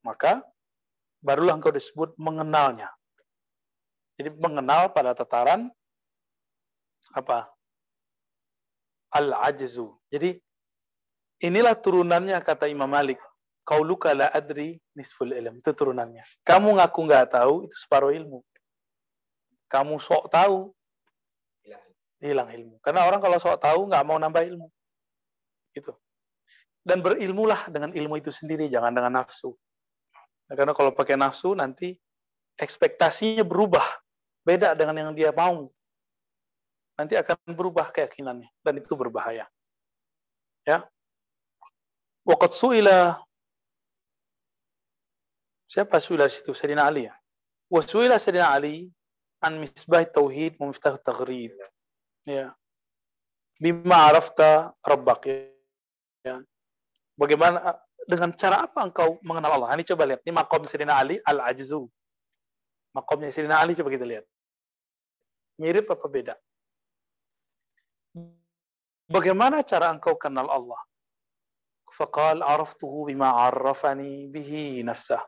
maka 0.00 0.40
barulah 1.20 1.60
engkau 1.60 1.68
disebut 1.68 2.16
mengenalnya. 2.16 2.88
Jadi 4.16 4.32
mengenal 4.40 4.96
pada 4.96 5.12
tataran 5.12 5.68
apa? 7.12 7.52
Al-ajzu. 9.12 9.92
Jadi 10.08 10.40
inilah 11.43 11.75
turunannya 11.77 12.37
kata 12.41 12.69
Imam 12.69 12.89
Malik. 12.89 13.21
Qauluka 13.67 14.15
la 14.15 14.31
adri 14.31 14.79
nisful 14.95 15.35
ilm. 15.35 15.59
Itu 15.59 15.75
turunannya. 15.75 16.23
Kamu 16.47 16.79
ngaku 16.79 16.99
nggak 17.03 17.35
tahu, 17.35 17.67
itu 17.67 17.75
separuh 17.75 18.15
ilmu. 18.15 18.39
Kamu 19.67 19.99
sok 19.99 20.31
tahu, 20.31 20.71
hilang 22.21 22.49
ilmu. 22.49 22.81
Karena 22.81 23.05
orang 23.05 23.21
kalau 23.21 23.37
sok 23.37 23.61
tahu 23.61 23.91
nggak 23.91 24.03
mau 24.07 24.17
nambah 24.17 24.43
ilmu. 24.47 24.67
Gitu. 25.75 25.93
Dan 26.81 27.03
berilmulah 27.03 27.67
dengan 27.67 27.91
ilmu 27.91 28.15
itu 28.17 28.31
sendiri, 28.31 28.71
jangan 28.71 28.95
dengan 28.95 29.21
nafsu. 29.21 29.51
Nah, 30.47 30.55
karena 30.55 30.71
kalau 30.71 30.95
pakai 30.95 31.19
nafsu 31.19 31.51
nanti 31.51 31.99
ekspektasinya 32.55 33.43
berubah, 33.43 33.83
beda 34.47 34.73
dengan 34.73 34.95
yang 34.95 35.11
dia 35.11 35.35
mau. 35.35 35.67
Nanti 36.97 37.13
akan 37.13 37.37
berubah 37.53 37.93
keyakinannya 37.93 38.49
dan 38.63 38.73
itu 38.79 38.95
berbahaya. 38.97 39.45
Ya. 40.65 40.87
Waqat 42.27 42.51
su'ila 42.51 43.15
Siapa 45.67 45.99
suila 45.99 46.31
situ? 46.31 46.55
Sayyidina 46.55 46.87
Ali 46.87 47.11
ya. 47.11 47.13
Wa 47.67 47.83
suila 47.83 48.15
Sayyidina 48.15 48.55
Ali 48.55 48.87
an 49.43 49.59
misbah 49.59 50.07
tauhid 50.07 50.55
wa 50.59 50.71
miftah 50.71 50.95
taghrib. 50.95 51.51
Ya. 52.23 52.55
Bima 53.59 54.07
arafta 54.07 54.71
rabbak 54.79 55.27
ya. 55.27 56.39
Bagaimana 57.19 57.75
dengan 58.07 58.31
cara 58.39 58.63
apa 58.63 58.79
engkau 58.87 59.19
mengenal 59.27 59.59
Allah? 59.59 59.75
Ini 59.75 59.83
coba 59.91 60.07
lihat. 60.07 60.23
Ini 60.23 60.31
makom 60.31 60.63
Sayyidina 60.63 60.95
Ali 60.95 61.19
al-ajzu. 61.19 61.83
Makomnya 62.95 63.27
Sayyidina 63.27 63.59
Ali 63.59 63.75
coba 63.75 63.91
kita 63.91 64.07
lihat. 64.07 64.25
Mirip 65.59 65.91
apa 65.91 66.07
beda? 66.07 66.35
Bagaimana 69.11 69.67
cara 69.67 69.91
engkau 69.91 70.15
kenal 70.15 70.47
Allah? 70.47 70.79
Faqal 71.97 72.45
araftuhu 72.45 73.09
bima 73.09 73.33
arrafani 73.49 74.29
bihi 74.29 74.85
nafsah. 74.85 75.25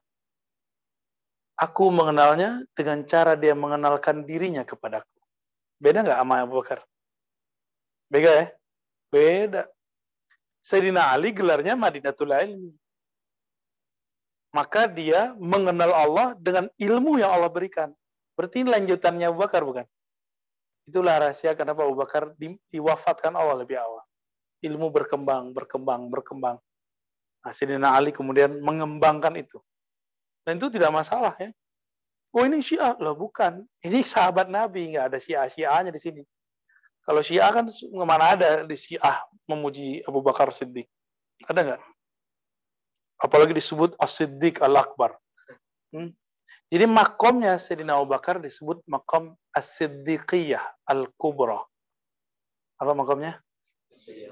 Aku 1.58 1.90
mengenalnya 1.90 2.62
dengan 2.78 3.02
cara 3.10 3.34
dia 3.34 3.58
mengenalkan 3.58 4.22
dirinya 4.22 4.62
kepadaku. 4.62 5.18
Beda 5.82 6.06
nggak 6.06 6.20
sama 6.22 6.46
Abu 6.46 6.62
Bakar? 6.62 6.86
Beda 8.08 8.32
ya? 8.32 8.46
Beda. 9.10 9.62
Sayyidina 10.62 11.10
Ali 11.10 11.34
gelarnya 11.34 11.74
Madinatul 11.74 12.32
Ilmi. 12.32 12.72
Maka 14.54 14.86
dia 14.86 15.34
mengenal 15.42 15.92
Allah 15.94 16.28
dengan 16.38 16.70
ilmu 16.78 17.18
yang 17.18 17.34
Allah 17.34 17.50
berikan. 17.50 17.90
Berarti 18.38 18.64
lanjutannya 18.64 19.30
Abu 19.30 19.42
Bakar 19.42 19.66
bukan? 19.66 19.86
Itulah 20.90 21.22
rahasia 21.22 21.54
kenapa 21.54 21.86
Abu 21.86 21.98
Bakar 21.98 22.34
di, 22.34 22.58
diwafatkan 22.74 23.34
Allah 23.38 23.62
lebih 23.62 23.78
awal. 23.78 24.06
Ilmu 24.60 24.91
berkembang, 24.91 25.56
berkembang, 25.56 26.12
berkembang. 26.12 26.58
Nah, 27.39 27.52
Sayyidina 27.56 27.95
Ali 27.95 28.12
kemudian 28.12 28.60
mengembangkan 28.60 29.32
itu. 29.39 29.60
Dan 30.43 30.60
itu 30.60 30.67
tidak 30.67 30.91
masalah 30.91 31.36
ya. 31.39 31.52
Oh 32.30 32.45
ini 32.45 32.62
Syiah 32.62 32.93
loh 33.02 33.17
bukan. 33.17 33.65
Ini 33.82 34.06
sahabat 34.06 34.52
Nabi 34.52 34.93
nggak 34.93 35.13
ada 35.13 35.17
Syiah-Syiahnya 35.17 35.89
di 35.89 36.02
sini. 36.02 36.22
Kalau 37.02 37.26
Syiah 37.26 37.50
kan 37.50 37.65
mana 38.06 38.38
ada 38.38 38.50
di 38.62 38.78
Syiah 38.78 39.26
memuji 39.50 40.06
Abu 40.06 40.22
Bakar 40.22 40.54
Siddiq. 40.54 40.86
Ada 41.50 41.60
nggak? 41.65 41.82
Apalagi 43.19 43.58
disebut 43.58 43.98
As-Siddiq 43.98 44.62
Al-Akbar. 44.62 45.17
Hmm? 45.89 46.13
Jadi 46.69 46.86
makomnya 46.86 47.58
Sayyidina 47.58 47.98
Abu 47.98 48.13
Bakar 48.13 48.38
disebut 48.38 48.86
makom 48.86 49.34
As-Siddiqiyah 49.58 50.62
Al-Kubra. 50.86 51.65
Apa 52.78 52.93
makomnya? 52.93 53.41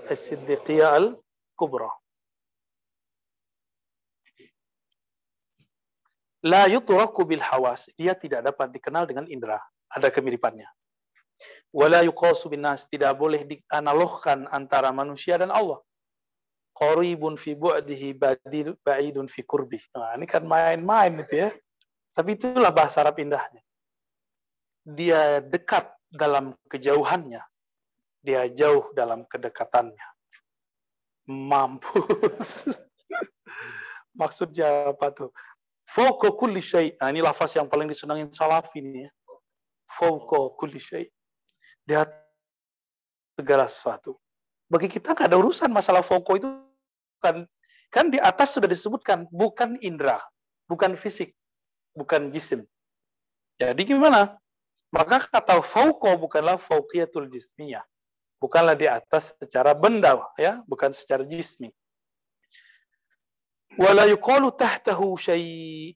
As-Siddiqiyah 0.07 0.95
Al-Kubra. 0.97 1.91
La 6.45 6.69
yutraku 6.71 7.27
bil 7.27 7.41
hawas. 7.43 7.91
Dia 7.97 8.15
tidak 8.15 8.45
dapat 8.45 8.71
dikenal 8.71 9.03
dengan 9.09 9.27
indera. 9.27 9.59
Ada 9.91 10.13
kemiripannya. 10.13 10.69
Wala 11.73 12.05
yuqasu 12.05 12.47
bin 12.47 12.63
nas. 12.63 12.87
Tidak 12.87 13.11
boleh 13.17 13.43
dianalogkan 13.43 14.47
antara 14.53 14.93
manusia 14.95 15.35
dan 15.35 15.51
Allah. 15.51 15.81
Qaribun 16.77 17.35
fi 17.41 17.57
bu'dihi 17.57 18.15
ba'idun 18.85 19.25
fi 19.27 19.41
kurbih. 19.41 19.81
Nah, 19.97 20.13
ini 20.13 20.29
kan 20.29 20.45
main-main 20.45 21.25
itu 21.25 21.41
ya. 21.41 21.49
Tapi 22.13 22.37
itulah 22.37 22.69
bahasa 22.69 23.01
Arab 23.01 23.17
indahnya. 23.17 23.65
Dia 24.85 25.41
dekat 25.41 25.89
dalam 26.07 26.53
kejauhannya. 26.69 27.41
Dia 28.27 28.51
jauh 28.51 28.91
dalam 28.91 29.23
kedekatannya. 29.23 30.07
Mampus. 31.31 32.67
Maksudnya 34.19 34.91
apa 34.91 35.15
tuh? 35.15 35.31
Fauqa 35.87 36.35
kulli 36.35 36.59
syai. 36.59 36.91
Nah, 36.99 37.07
ini 37.15 37.23
lafaz 37.23 37.55
yang 37.55 37.71
paling 37.71 37.87
disenangin 37.87 38.27
salafi 38.27 38.83
ini 38.83 39.07
ya. 39.07 39.11
Fauqa 39.87 40.51
kulli 40.59 40.75
syai. 40.75 41.07
Di 41.87 41.95
atas 41.95 42.27
segala 43.39 43.69
sesuatu. 43.71 44.19
Bagi 44.67 44.91
kita 44.91 45.15
nggak 45.15 45.31
ada 45.31 45.39
urusan 45.39 45.71
masalah 45.71 46.03
fauqa 46.03 46.35
itu 46.35 46.49
kan 47.23 47.47
kan 47.87 48.11
di 48.11 48.19
atas 48.19 48.51
sudah 48.51 48.67
disebutkan 48.67 49.29
bukan 49.31 49.79
indera, 49.79 50.19
bukan 50.67 50.99
fisik, 50.99 51.31
bukan 51.95 52.27
jisim. 52.35 52.67
Jadi 53.55 53.87
gimana? 53.87 54.35
Maka 54.91 55.23
kata 55.23 55.63
fauqa 55.63 56.19
bukanlah 56.19 56.59
fauqiyatul 56.59 57.31
jismiyah. 57.31 57.85
Bukanlah 58.37 58.77
di 58.77 58.85
atas 58.85 59.33
secara 59.41 59.73
benda 59.73 60.21
ya, 60.37 60.61
bukan 60.69 60.93
secara 60.93 61.25
jismi. 61.25 61.73
Wala 63.77 64.09
yuqalu 64.09 64.53
tahtahu 64.57 65.17
syai. 65.17 65.93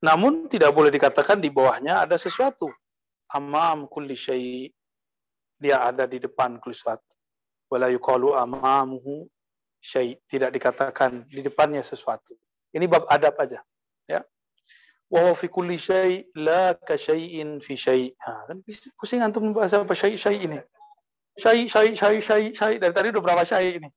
Namun 0.00 0.48
tidak 0.48 0.72
boleh 0.72 0.92
dikatakan 0.92 1.40
di 1.40 1.52
bawahnya 1.52 2.04
ada 2.04 2.16
sesuatu. 2.20 2.68
Amam 3.32 3.88
kulli 3.88 4.16
syai. 4.16 4.68
Dia 5.60 5.84
ada 5.84 6.08
di 6.08 6.20
depan 6.20 6.56
kulli 6.60 6.76
sesuatu. 6.76 7.16
Wala 7.68 7.92
yuqalu 7.92 8.32
amamuhu 8.36 9.28
syai. 9.80 10.16
Tidak 10.24 10.52
dikatakan 10.52 11.28
di 11.28 11.40
depannya 11.44 11.84
sesuatu. 11.84 12.36
Ini 12.72 12.84
bab 12.88 13.08
adab 13.08 13.36
aja. 13.40 13.60
Ya. 14.04 14.20
Wa 15.08 15.32
fi 15.32 15.48
kulli 15.48 15.80
syai 15.80 16.28
la 16.36 16.76
ka 16.76 16.96
syai'in 16.96 17.60
fi 17.64 17.74
syai. 17.74 18.12
Ha, 18.20 18.52
kan 18.52 18.62
pusing 19.00 19.24
antum 19.24 19.48
membahas 19.48 19.80
apa 19.80 19.96
syai 19.96 20.14
syai 20.14 20.44
ini. 20.44 20.60
Syai 21.40 21.64
syai 21.72 21.96
syai 21.96 22.18
syai 22.20 22.44
syai 22.52 22.74
dari 22.76 22.92
tadi 22.92 23.08
udah 23.08 23.22
berapa 23.24 23.44
syai 23.48 23.80
ini. 23.80 23.90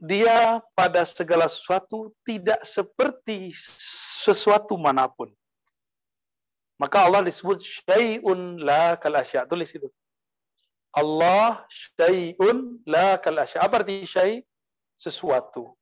Dia 0.00 0.62
pada 0.72 1.04
segala 1.04 1.50
sesuatu 1.50 2.14
tidak 2.24 2.64
seperti 2.64 3.52
sesuatu 4.24 4.78
mana 4.80 5.10
pun. 5.10 5.28
Maka 6.78 7.04
Allah 7.04 7.26
disebut 7.26 7.58
syai'un 7.58 8.62
la 8.62 8.94
kal 8.96 9.18
asya. 9.18 9.44
Tulis 9.50 9.68
itu. 9.74 9.90
Allah 10.94 11.66
syai'un 11.68 12.78
la 12.86 13.18
kal 13.18 13.34
asya. 13.42 13.66
Apa 13.66 13.82
arti 13.82 14.06
syai? 14.06 14.46
Sesuatu. 14.94 15.74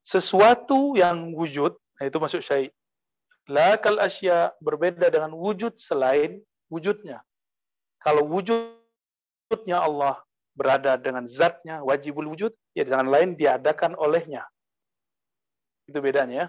Sesuatu 0.00 0.96
yang 0.96 1.36
wujud, 1.36 1.76
nah 2.00 2.04
itu 2.08 2.16
masuk 2.16 2.40
syai'. 2.40 2.72
La 3.44 3.76
kal 3.76 4.00
asya 4.00 4.56
berbeda 4.64 5.12
dengan 5.12 5.36
wujud 5.36 5.76
selain 5.76 6.40
wujudnya. 6.72 7.20
Kalau 8.00 8.24
wujudnya 9.48 9.80
Allah 9.80 10.20
berada 10.52 11.00
dengan 11.00 11.24
zatnya, 11.24 11.80
wajibul 11.80 12.28
wujud, 12.28 12.52
ya 12.76 12.84
dengan 12.84 13.08
lain 13.08 13.32
diadakan 13.32 13.96
olehnya. 13.96 14.44
Itu 15.88 16.04
bedanya 16.04 16.34
ya. 16.36 16.46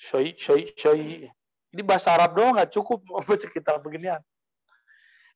Syai, 0.00 0.32
syai, 0.32 0.72
syai. 0.72 1.28
Ini 1.76 1.82
bahasa 1.84 2.16
Arab 2.16 2.32
doang 2.40 2.56
nggak 2.56 2.72
cukup 2.72 3.04
membaca 3.12 3.46
kitab 3.52 3.84
beginian. 3.84 4.24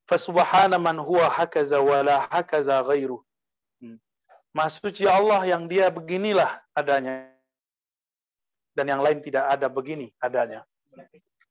Fasubhana 0.09 0.81
man 0.81 0.97
huwa 0.97 1.29
hakaza 1.29 1.77
wa 1.77 2.01
la 2.01 2.25
hakaza 2.25 2.81
ghairu. 2.81 3.21
Hmm. 3.77 4.01
Maksudnya 4.57 5.13
Allah 5.13 5.45
yang 5.45 5.69
dia 5.69 5.93
beginilah 5.93 6.65
adanya. 6.73 7.29
Dan 8.73 8.89
yang 8.89 9.05
lain 9.05 9.21
tidak 9.21 9.45
ada 9.45 9.69
begini 9.69 10.09
adanya. 10.17 10.65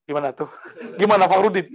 Gimana 0.05 0.35
tuh? 0.35 0.51
Gimana 0.99 1.25
Fakhrudin? 1.31 1.71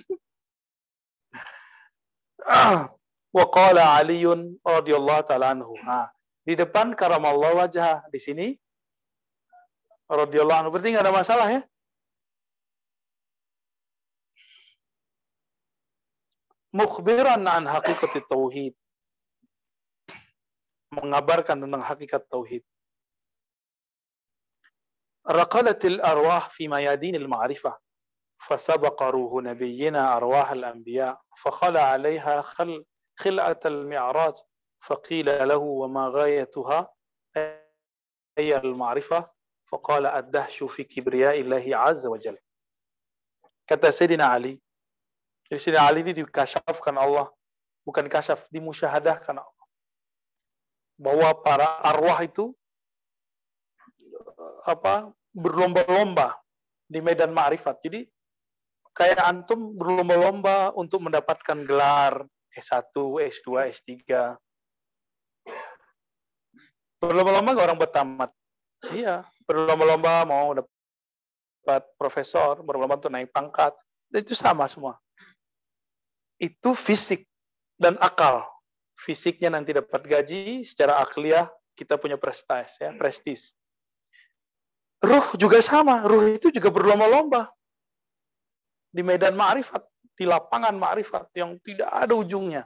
Ah, 2.48 2.88
Waqala 3.30 4.02
Aliun 4.02 4.58
radhiyallahu 4.66 5.22
taala 5.28 5.54
anhu. 5.54 5.78
Nah, 5.86 6.10
di 6.42 6.58
depan 6.58 6.98
karamallahu 6.98 7.62
wajah 7.62 8.02
di 8.10 8.18
sini 8.18 8.48
radhiyallahu 10.10 10.60
anhu. 10.66 10.72
Berarti 10.74 10.90
nggak 10.98 11.06
ada 11.06 11.14
masalah 11.14 11.48
ya? 11.54 11.62
Mukhbiran 16.74 17.46
an 17.46 17.66
haqiqati 17.70 18.26
tauhid. 18.30 18.74
Mengabarkan 20.90 21.62
tentang 21.62 21.86
hakikat 21.86 22.26
tauhid. 22.30 22.66
Raqalatil 25.26 26.02
arwah 26.02 26.50
fi 26.50 26.66
mayadinil 26.66 27.30
ma'rifah. 27.30 27.78
فسبق 28.40 29.04
روح 29.04 29.44
نبينا 29.44 30.18
أرواح 30.18 30.52
الأنبياء 30.52 31.22
فخلى 31.38 31.80
عليها 31.80 32.42
خل 32.42 32.86
خلعة 33.20 33.60
المعراج 33.66 34.34
فقيل 34.80 35.48
له 35.48 35.58
وما 35.58 36.08
غايتها؟ 36.08 36.94
أي 38.40 38.58
المعرفة؟ 38.58 39.32
فقال 39.66 40.06
الدهش 40.06 40.64
في 40.64 40.84
كبرياء 40.84 41.40
الله 41.42 41.78
عز 41.78 42.08
وجل. 42.08 42.38
كتا 43.68 43.90
سيدنا 43.90 44.26
علي 44.26 44.60
سيدنا 45.56 45.82
علي 45.82 46.02
دي 46.02 46.24
كشف 46.24 46.80
كان 46.80 46.98
الله 46.98 47.40
bukan 47.90 48.06
kasaf 48.06 48.46
dimusyahadahkan 48.54 49.42
Allah. 49.42 49.68
Bahwa 51.00 51.34
para 51.42 51.66
arwah 51.82 52.22
itu 52.22 52.54
apa 54.70 55.10
berlomba-lomba 55.34 56.38
di 56.86 57.02
medan 57.02 57.34
ma'rifat 57.34 57.82
jadi 57.82 58.06
kayak 59.00 59.24
antum 59.24 59.80
berlomba-lomba 59.80 60.76
untuk 60.76 61.00
mendapatkan 61.08 61.64
gelar 61.64 62.28
S1, 62.52 62.92
S2, 63.32 63.48
S3. 63.72 63.96
Berlomba-lomba 67.00 67.56
nggak 67.56 67.68
orang 67.72 67.80
bertamat. 67.80 68.30
Iya, 68.92 69.24
berlomba-lomba 69.48 70.28
mau 70.28 70.52
dapat 70.52 71.88
profesor, 71.96 72.60
berlomba 72.60 73.00
untuk 73.00 73.16
naik 73.16 73.32
pangkat. 73.32 73.72
Itu 74.12 74.36
sama 74.36 74.68
semua. 74.68 75.00
Itu 76.36 76.76
fisik 76.76 77.24
dan 77.80 77.96
akal. 78.04 78.44
Fisiknya 79.00 79.56
nanti 79.56 79.72
dapat 79.72 80.04
gaji, 80.04 80.68
secara 80.68 81.00
akliah 81.00 81.48
kita 81.80 81.96
punya 81.96 82.20
prestis, 82.20 82.76
ya, 82.84 82.92
prestis. 83.00 83.56
Ruh 85.00 85.40
juga 85.40 85.64
sama, 85.64 86.04
ruh 86.04 86.36
itu 86.36 86.52
juga 86.52 86.68
berlomba-lomba 86.68 87.48
di 88.90 89.02
medan 89.06 89.38
ma'rifat, 89.38 89.86
di 90.18 90.26
lapangan 90.26 90.76
ma'rifat 90.76 91.30
yang 91.38 91.56
tidak 91.62 91.90
ada 91.90 92.14
ujungnya. 92.18 92.64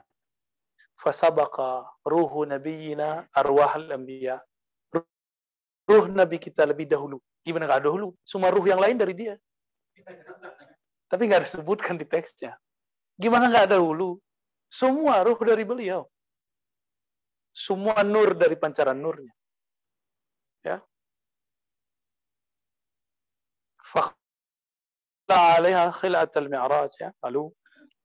Fasabaka 0.96 1.84
ruhu 2.06 2.48
nabiyina 2.48 3.28
arwahal 3.34 3.92
anbiya. 3.92 4.40
Ruh 5.84 6.06
nabi 6.08 6.40
kita 6.40 6.64
lebih 6.64 6.88
dahulu. 6.88 7.20
Gimana 7.44 7.68
nggak 7.68 7.84
dahulu? 7.84 8.16
Semua 8.24 8.48
ruh 8.48 8.64
yang 8.64 8.80
lain 8.80 8.96
dari 8.96 9.12
dia. 9.12 9.34
Tapi 11.12 11.22
nggak 11.28 11.44
disebutkan 11.44 12.00
di 12.00 12.08
teksnya. 12.08 12.56
Gimana 13.20 13.52
nggak 13.52 13.76
dahulu? 13.76 14.16
Semua 14.72 15.20
ruh 15.22 15.36
dari 15.44 15.62
beliau. 15.62 16.08
Semua 17.52 18.00
nur 18.02 18.34
dari 18.34 18.56
pancaran 18.56 18.98
nurnya. 18.98 19.30
Ya, 20.64 20.80
alaiha 25.28 25.88
khilat 25.92 26.32
al-mi'raj 26.36 26.92
ya. 27.00 27.10
Lalu 27.24 27.52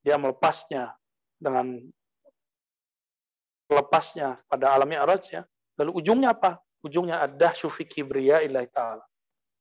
dia 0.04 0.16
melepasnya 0.16 0.96
dengan 1.40 1.80
melepasnya 3.70 4.40
pada 4.48 4.76
alam 4.76 4.88
mi'raj 4.90 5.24
ya. 5.32 5.42
Lalu 5.80 5.92
ujungnya 6.00 6.36
apa? 6.36 6.60
Ujungnya 6.84 7.20
ada 7.20 7.52
syufi 7.52 7.84
kibriya 7.84 8.44
ilahi 8.44 8.68
ta'ala. 8.72 9.04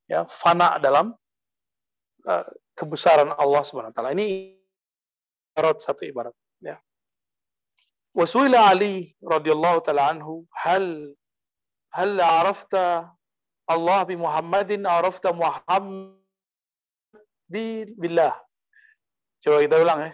Ya, 0.08 0.24
fana 0.24 0.78
dalam 0.80 1.12
uh, 2.24 2.46
kebesaran 2.78 3.34
Allah 3.34 3.62
Subhanahu 3.66 3.90
wa 3.92 3.96
taala. 3.96 4.14
Ini 4.14 4.54
ibarat 5.52 5.82
satu 5.82 6.06
ibarat 6.06 6.34
ya. 6.62 6.78
Wasuila 8.14 8.70
Ali 8.70 9.10
radhiyallahu 9.18 9.82
taala 9.82 10.14
anhu 10.14 10.46
hal 10.54 11.12
hal 11.92 12.12
arafta 12.18 13.10
Allah 13.68 14.00
bi 14.08 14.16
Muhammadin 14.16 14.86
arafta 14.88 15.34
Muhammad 15.34 16.16
billah. 17.48 18.36
Coba 19.40 19.64
kita 19.64 19.76
ulang 19.80 19.98
ya. 20.04 20.12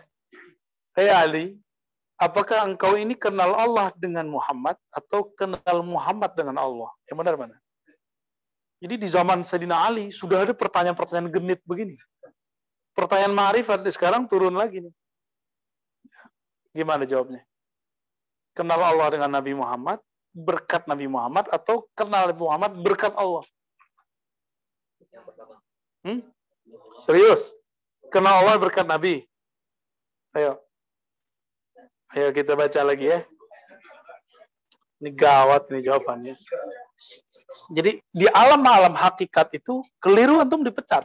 Hei 0.95 1.11
Ali, 1.11 1.47
apakah 2.23 2.63
engkau 2.63 2.95
ini 2.95 3.19
kenal 3.19 3.51
Allah 3.59 3.91
dengan 3.99 4.31
Muhammad 4.31 4.79
atau 4.95 5.27
kenal 5.35 5.83
Muhammad 5.83 6.31
dengan 6.39 6.63
Allah? 6.63 6.91
Yang 7.11 7.17
benar 7.19 7.35
mana? 7.35 7.57
Jadi 8.79 8.95
di 9.01 9.09
zaman 9.11 9.43
Sayyidina 9.43 9.91
Ali 9.91 10.15
sudah 10.15 10.47
ada 10.47 10.55
pertanyaan-pertanyaan 10.55 11.33
genit 11.33 11.61
begini. 11.67 11.99
Pertanyaan 12.95 13.35
ma'rifat 13.35 13.83
sekarang 13.91 14.31
turun 14.31 14.55
lagi 14.55 14.87
nih. 14.87 14.95
Gimana 16.75 17.03
jawabnya? 17.03 17.43
Kenal 18.55 18.79
Allah 18.79 19.11
dengan 19.11 19.31
Nabi 19.35 19.51
Muhammad, 19.51 19.99
berkat 20.31 20.87
Nabi 20.87 21.11
Muhammad, 21.11 21.51
atau 21.51 21.91
kenal 21.99 22.31
Nabi 22.31 22.39
Muhammad 22.39 22.71
berkat 22.79 23.15
Allah? 23.19 23.43
Yang 25.11 25.25
pertama. 25.27 25.55
Hmm? 26.07 26.23
Serius? 26.95 27.55
Kenal 28.15 28.47
Allah 28.47 28.59
berkat 28.59 28.87
Nabi? 28.87 29.27
Ayo. 30.35 30.63
Ayo 32.15 32.31
kita 32.31 32.55
baca 32.55 32.81
lagi 32.87 33.11
ya. 33.11 33.27
Ini 35.03 35.11
gawat 35.11 35.69
nih 35.75 35.83
jawabannya. 35.91 36.35
Jadi 37.75 37.99
di 38.15 38.27
alam-alam 38.31 38.95
hakikat 38.95 39.51
itu 39.59 39.83
keliru 39.99 40.39
antum 40.39 40.63
dipecat. 40.63 41.05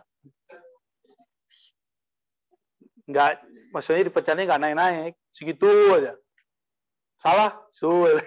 Enggak, 3.10 3.42
maksudnya 3.74 4.06
dipecatnya 4.06 4.46
nggak 4.46 4.62
naik-naik, 4.62 5.14
segitu 5.34 5.66
aja. 5.98 6.14
Salah, 7.18 7.58
sul. 7.74 8.22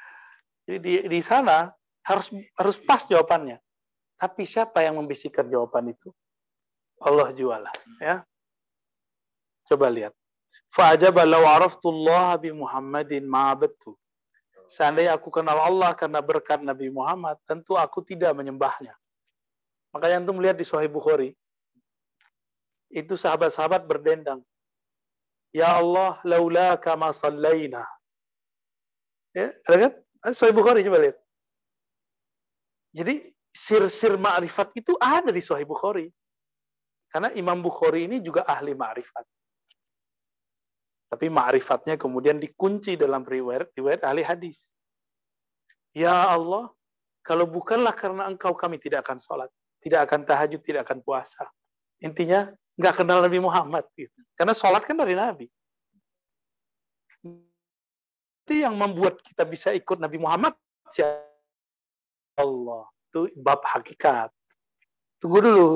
Jadi 0.64 0.78
di, 0.80 0.94
di 1.04 1.20
sana 1.20 1.68
harus 2.02 2.32
harus 2.56 2.76
pas 2.80 3.04
jawabannya. 3.04 3.60
Tapi 4.16 4.42
siapa 4.48 4.80
yang 4.80 4.96
membisikkan 4.96 5.46
jawaban 5.52 5.92
itu? 5.92 6.08
Allah 7.02 7.28
jualah, 7.34 7.74
ya. 7.98 8.22
Coba 9.66 9.90
lihat. 9.90 10.14
Fa'ajaba 10.72 11.26
law 11.26 11.44
araftullah 11.44 12.38
bi 12.40 12.54
Muhammadin 12.54 13.26
ma'abadtu. 13.26 13.96
Seandainya 14.72 15.12
aku 15.12 15.28
kenal 15.28 15.60
Allah 15.60 15.92
karena 15.92 16.24
berkat 16.24 16.64
Nabi 16.64 16.88
Muhammad, 16.88 17.36
tentu 17.44 17.76
aku 17.76 18.00
tidak 18.00 18.32
menyembahnya. 18.32 18.96
Makanya 19.92 20.24
antum 20.24 20.40
lihat 20.40 20.56
di 20.56 20.64
Sahih 20.64 20.88
Bukhari, 20.88 21.36
itu 22.88 23.12
sahabat-sahabat 23.12 23.84
berdendang. 23.84 24.40
Ya 25.52 25.76
Allah, 25.76 26.16
laula 26.24 26.80
kama 26.80 27.12
sallaina. 27.12 27.84
Ya, 29.36 29.52
ada 29.68 29.76
kan? 29.76 29.92
Sahih 30.32 30.56
Bukhari 30.56 30.80
coba 30.84 31.04
lihat. 31.04 31.16
Jadi 32.96 33.28
sir-sir 33.52 34.16
ma'rifat 34.16 34.72
itu 34.72 34.96
ada 34.96 35.28
di 35.28 35.44
Sahih 35.44 35.68
Bukhari. 35.68 36.08
Karena 37.12 37.28
Imam 37.36 37.60
Bukhari 37.60 38.08
ini 38.08 38.24
juga 38.24 38.48
ahli 38.48 38.72
ma'rifat. 38.72 39.28
Tapi 41.12 41.28
ma'rifatnya 41.28 42.00
kemudian 42.00 42.40
dikunci 42.40 42.96
dalam 42.96 43.20
riwayat, 43.20 43.76
riwayat 43.76 44.00
ahli 44.08 44.24
hadis. 44.24 44.72
Ya 45.92 46.32
Allah, 46.32 46.72
kalau 47.20 47.44
bukanlah 47.44 47.92
karena 47.92 48.24
engkau 48.24 48.56
kami 48.56 48.80
tidak 48.80 49.04
akan 49.04 49.20
sholat, 49.20 49.52
tidak 49.84 50.08
akan 50.08 50.24
tahajud, 50.24 50.64
tidak 50.64 50.88
akan 50.88 51.04
puasa. 51.04 51.44
Intinya 52.00 52.48
nggak 52.80 53.04
kenal 53.04 53.20
Nabi 53.20 53.44
Muhammad. 53.44 53.84
Gitu. 53.92 54.16
Karena 54.32 54.56
sholat 54.56 54.80
kan 54.88 54.96
dari 54.96 55.12
Nabi. 55.12 55.52
Itu 58.42 58.52
yang 58.56 58.72
membuat 58.74 59.20
kita 59.20 59.44
bisa 59.44 59.76
ikut 59.76 60.00
Nabi 60.00 60.16
Muhammad. 60.16 60.56
Siapa 60.88 61.28
Allah. 62.40 62.88
Itu 63.12 63.28
bab 63.36 63.60
hakikat. 63.68 64.32
Tunggu 65.20 65.44
dulu. 65.44 65.68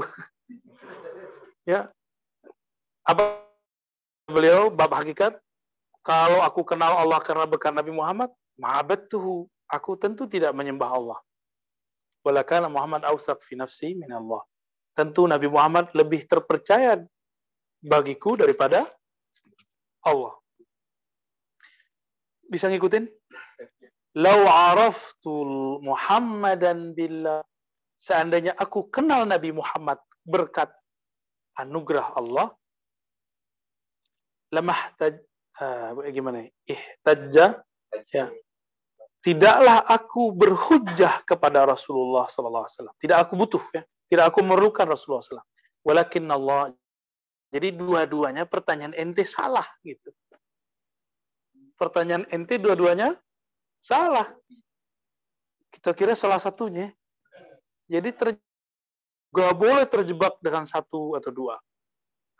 Ya. 1.66 1.90
Apa 3.02 3.42
beliau 4.30 4.70
bab 4.70 4.94
hakikat? 4.94 5.36
Kalau 6.06 6.38
aku 6.40 6.62
kenal 6.62 6.94
Allah 7.02 7.18
karena 7.18 7.44
berkat 7.50 7.74
Nabi 7.74 7.90
Muhammad 7.90 8.30
ma'abadtuhu 8.62 9.50
aku 9.66 9.98
tentu 9.98 10.30
tidak 10.30 10.54
menyembah 10.54 10.86
Allah. 10.86 11.18
Walakana 12.22 12.70
Muhammad 12.70 13.02
awsaq 13.06 13.42
fi 13.42 13.58
nafsi 13.58 13.94
min 13.98 14.10
Allah 14.10 14.42
tentu 14.96 15.28
Nabi 15.28 15.46
Muhammad 15.52 15.92
lebih 15.92 16.24
terpercaya 16.24 16.96
bagiku 17.84 18.40
daripada 18.40 18.88
Allah. 20.00 20.32
Bisa 22.48 22.72
ngikutin? 22.72 23.04
Lau 24.16 24.40
araftul 24.48 25.84
Muhammadan 25.84 26.96
billah. 26.96 27.44
Seandainya 28.00 28.56
aku 28.56 28.88
kenal 28.88 29.28
Nabi 29.28 29.52
Muhammad 29.52 30.00
berkat 30.24 30.72
anugerah 31.56 32.14
Allah 32.16 32.52
lemah 34.52 34.80
taj 34.94 35.18
uh, 35.60 35.96
gimana 36.12 36.46
ihtajja 36.68 37.60
ya. 38.12 38.26
Tidaklah 39.24 39.82
aku 39.90 40.30
berhujjah 40.30 41.26
kepada 41.26 41.66
Rasulullah 41.66 42.30
sallallahu 42.30 42.62
alaihi 42.62 42.76
wasallam. 42.78 42.96
Tidak 43.02 43.18
aku 43.18 43.32
butuh 43.34 43.64
ya. 43.74 43.82
Tidak 44.06 44.22
aku 44.22 44.38
memerlukan 44.38 44.86
Rasulullah 44.86 45.26
SAW 45.26 45.42
walakin 45.82 46.30
Allah 46.30 46.70
jadi 47.54 47.70
dua-duanya 47.72 48.44
pertanyaan 48.44 48.92
ente 48.92 49.22
salah 49.22 49.64
gitu. 49.86 50.10
Pertanyaan 51.78 52.26
ente 52.34 52.58
dua-duanya 52.58 53.14
salah. 53.78 54.26
Kita 55.70 55.94
kira 55.94 56.18
salah 56.18 56.42
satunya. 56.42 56.90
Jadi 57.86 58.10
ter, 58.12 58.28
gak 59.36 59.52
boleh 59.52 59.84
terjebak 59.84 60.40
dengan 60.40 60.64
satu 60.64 61.12
atau 61.20 61.28
dua 61.28 61.60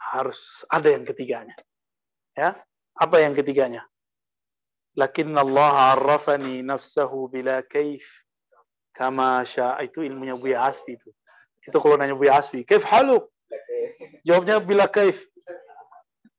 harus 0.00 0.64
ada 0.72 0.88
yang 0.88 1.04
ketiganya 1.04 1.52
Ya, 2.36 2.52
apa 3.00 3.16
yang 3.24 3.32
ketiganya? 3.32 3.88
Lakin 4.92 5.32
Allah 5.32 5.96
arrafani 5.96 6.60
nafsahu 6.60 7.32
bila 7.32 7.64
kaif 7.64 8.04
kama 8.92 9.40
sya 9.48 9.80
itu 9.80 10.04
ilmunya 10.04 10.36
Buya 10.36 10.68
Asfi 10.68 11.00
itu. 11.00 11.08
Itu 11.64 11.80
kalau 11.80 11.96
nanya 11.96 12.12
Buya 12.12 12.36
Asfi, 12.36 12.60
kaif 12.68 12.84
haluk? 12.84 13.32
Jawabnya 14.28 14.60
bila 14.60 14.84
kaif. 14.84 15.24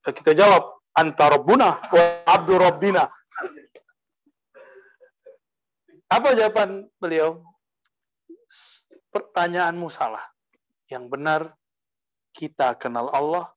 Kita 0.05 0.37
jawab 0.37 0.77
anta 0.93 1.33
rabbuna 1.33 1.81
wa 1.89 2.03
abdu 2.29 2.53
rabbina. 2.61 3.09
Apa 6.13 6.37
jawaban 6.37 6.85
beliau? 7.01 7.41
Pertanyaanmu 9.09 9.89
salah. 9.89 10.23
Yang 10.87 11.05
benar 11.11 11.41
kita 12.31 12.75
kenal 12.79 13.11
Allah 13.11 13.51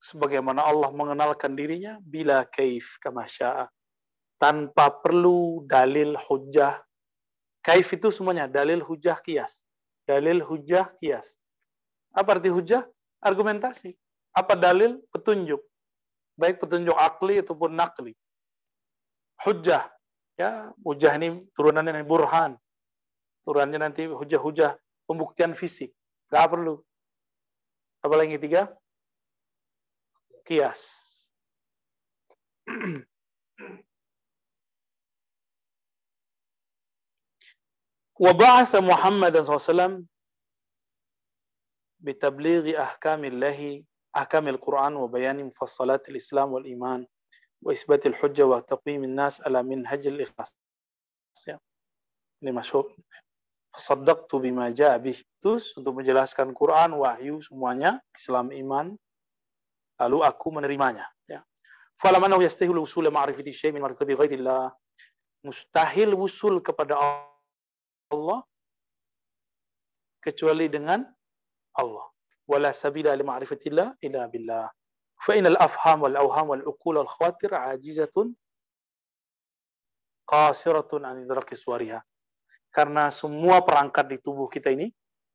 sebagaimana 0.00 0.64
Allah 0.64 0.92
mengenalkan 0.92 1.56
dirinya 1.56 2.00
bila 2.04 2.44
kaif 2.48 3.00
kama 3.00 3.24
sya'a 3.24 3.68
tanpa 4.40 4.88
perlu 5.00 5.64
dalil 5.68 6.16
hujah 6.28 6.80
kaif 7.60 7.92
itu 7.92 8.08
semuanya 8.08 8.48
dalil 8.48 8.80
hujah 8.80 9.20
kias 9.20 9.68
dalil 10.10 10.42
hujah 10.42 10.90
kias. 10.98 11.38
Apa 12.10 12.42
arti 12.42 12.50
hujah 12.50 12.82
argumentasi. 13.22 13.94
Apa 14.34 14.58
dalil? 14.58 14.98
Petunjuk. 15.14 15.62
Baik 16.34 16.58
petunjuk 16.58 16.98
akli 16.98 17.38
ataupun 17.38 17.78
nakli. 17.78 18.18
Hujah 19.46 19.86
ya 20.34 20.74
hujah 20.82 21.14
ini 21.14 21.46
turunannya 21.54 22.02
burhan. 22.02 22.58
Turunannya 23.46 23.78
nanti 23.80 24.04
hujah-hujah 24.04 24.76
pembuktian 25.08 25.56
fisik 25.56 25.94
nggak 26.30 26.46
perlu 26.46 26.74
apalagi 28.06 28.38
tiga 28.38 28.70
kias. 30.46 31.10
وبعث 38.20 38.76
محمد 38.76 39.32
صلى 39.32 39.56
الله 39.56 39.64
عليه 39.64 39.72
وسلم 39.72 39.92
بتبليغ 42.04 42.82
أحكام 42.82 43.24
الله 43.24 43.84
أحكام 44.16 44.48
القرآن 44.48 44.94
وبيان 44.96 45.44
مفصلات 45.44 46.08
الإسلام 46.08 46.52
والإيمان 46.52 47.06
وإثبات 47.62 48.06
الحجة 48.06 48.44
وتقويم 48.46 49.04
الناس 49.04 49.40
على 49.40 49.62
منهج 49.62 50.06
الإخلاص 50.06 50.52
ini 52.40 52.52
masuk 53.70 54.02
Fasaddaqtu 54.02 54.42
bima 54.42 54.70
ja'bih 54.74 55.14
terus 55.38 55.76
untuk 55.78 56.02
menjelaskan 56.02 56.54
Quran, 56.54 56.98
wahyu 56.98 57.38
semuanya, 57.42 58.02
Islam, 58.18 58.50
iman, 58.50 58.98
lalu 60.00 60.18
aku 60.26 60.50
menerimanya 60.50 61.06
ya. 61.28 61.42
Falamanahu 62.00 62.42
yastahil 62.42 62.78
usul 62.78 63.06
ma'rifati 63.10 63.52
syai' 63.52 63.72
min 63.72 63.82
ma'rifati 63.82 64.16
ghairillah. 64.16 64.72
Mustahil 65.44 66.12
usul 66.16 66.60
kepada 66.60 66.98
Allah 68.10 68.42
kecuali 70.20 70.68
dengan 70.68 71.06
Allah. 71.76 72.06
Wala 72.50 72.74
sabila 72.74 73.14
li 73.14 73.22
ma'rifatillah 73.22 74.02
illa 74.02 74.26
billah. 74.28 74.66
Fa 75.20 75.32
inal 75.36 75.56
afham 75.60 76.02
wal 76.02 76.16
awham 76.16 76.46
wal 76.52 76.64
uqul 76.66 76.98
wal 76.98 77.06
khawatir 77.06 77.52
ajizatun 77.52 78.34
qasiratun 80.26 81.04
an 81.04 81.22
idraki 81.22 81.54
suwariha 81.54 82.00
karena 82.70 83.10
semua 83.10 83.62
perangkat 83.62 84.06
di 84.10 84.16
tubuh 84.18 84.46
kita 84.46 84.70
ini 84.70 84.90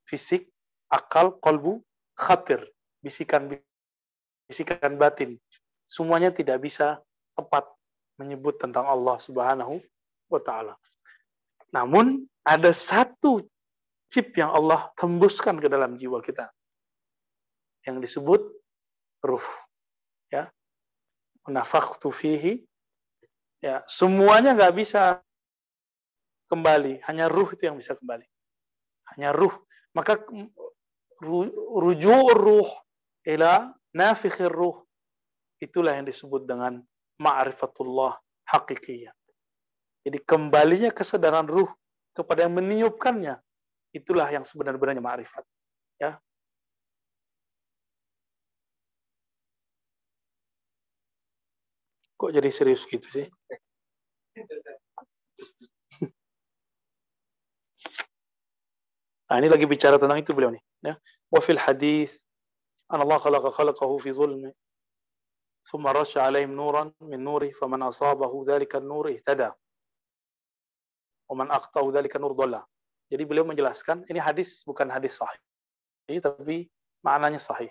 fisik 0.07 0.47
akal 0.87 1.35
kolbu 1.39 1.83
khatir 2.15 2.63
bisikan 3.03 3.51
bisikan 4.47 4.95
batin. 4.95 5.37
Semuanya 5.85 6.33
tidak 6.33 6.63
bisa 6.63 7.01
tepat 7.37 7.67
menyebut 8.17 8.57
tentang 8.57 8.87
Allah 8.87 9.19
Subhanahu 9.19 9.77
wa 10.31 10.41
taala. 10.41 10.73
Namun 11.75 12.23
ada 12.45 12.71
satu 12.71 13.43
chip 14.09 14.31
yang 14.39 14.53
Allah 14.53 14.89
tembuskan 14.95 15.59
ke 15.59 15.67
dalam 15.67 15.99
jiwa 15.99 16.23
kita. 16.23 16.49
Yang 17.85 18.09
disebut 18.09 18.41
ruh. 19.21 19.47
Ya. 20.31 20.49
Nafakhtu 21.45 22.09
fihi. 22.09 22.65
Ya, 23.61 23.81
semuanya 23.89 24.53
nggak 24.53 24.73
bisa 24.77 25.24
kembali, 26.55 27.03
hanya 27.11 27.27
ruh 27.27 27.51
itu 27.51 27.67
yang 27.67 27.75
bisa 27.75 27.99
kembali. 27.99 28.23
Hanya 29.15 29.35
ruh. 29.35 29.51
Maka 29.91 30.23
rujuk 31.75 32.27
ruh 32.31 32.69
ila 33.27 33.75
nafikhir 33.91 34.49
ruh. 34.49 34.79
Itulah 35.59 35.99
yang 35.99 36.07
disebut 36.07 36.47
dengan 36.47 36.79
ma'rifatullah 37.19 38.15
hakikiyah. 38.47 39.11
Jadi 40.05 40.17
kembalinya 40.23 40.91
kesadaran 40.95 41.47
ruh 41.47 41.67
kepada 42.15 42.47
yang 42.47 42.55
meniupkannya. 42.55 43.35
Itulah 43.95 44.27
yang 44.31 44.43
sebenarnya 44.47 44.79
ma'rifat. 45.03 45.43
Ya. 45.99 46.19
Kok 52.15 52.31
jadi 52.31 52.47
serius 52.47 52.87
gitu 52.87 53.07
sih? 53.11 53.27
Nah, 59.34 59.38
ini 59.38 59.46
lagi 59.46 59.62
bicara 59.66 59.94
tentang 59.94 60.18
itu 60.18 60.34
beliau 60.34 60.50
nih. 60.50 60.62
Ya. 60.82 60.94
Wa 61.30 61.38
fil 61.38 61.58
hadis 61.58 62.26
an 62.90 63.02
Allah 63.02 63.18
khalaqa 63.22 63.50
khalaqahu 63.54 63.98
fi 64.02 64.10
zulmi 64.10 64.50
ثم 65.64 65.86
رش 65.86 66.18
عليهم 66.18 66.52
نورا 66.56 66.92
من 67.00 67.20
نوره 67.24 67.50
فمن 67.50 67.82
أصابه 67.82 68.44
ذلك 68.48 68.76
النور 68.76 69.12
اهتدى 69.12 69.50
ومن 71.28 71.50
أخطأه 71.50 71.86
ذلك 71.92 72.16
النور 72.16 72.32
ضل 72.32 72.54
jadi 73.10 73.22
beliau 73.26 73.42
menjelaskan 73.42 74.06
ini 74.06 74.22
hadis 74.22 74.62
bukan 74.62 74.86
hadis 74.86 75.18
sahih 75.18 76.22
tapi 76.22 76.70
maknanya 77.02 77.42
sahih 77.42 77.70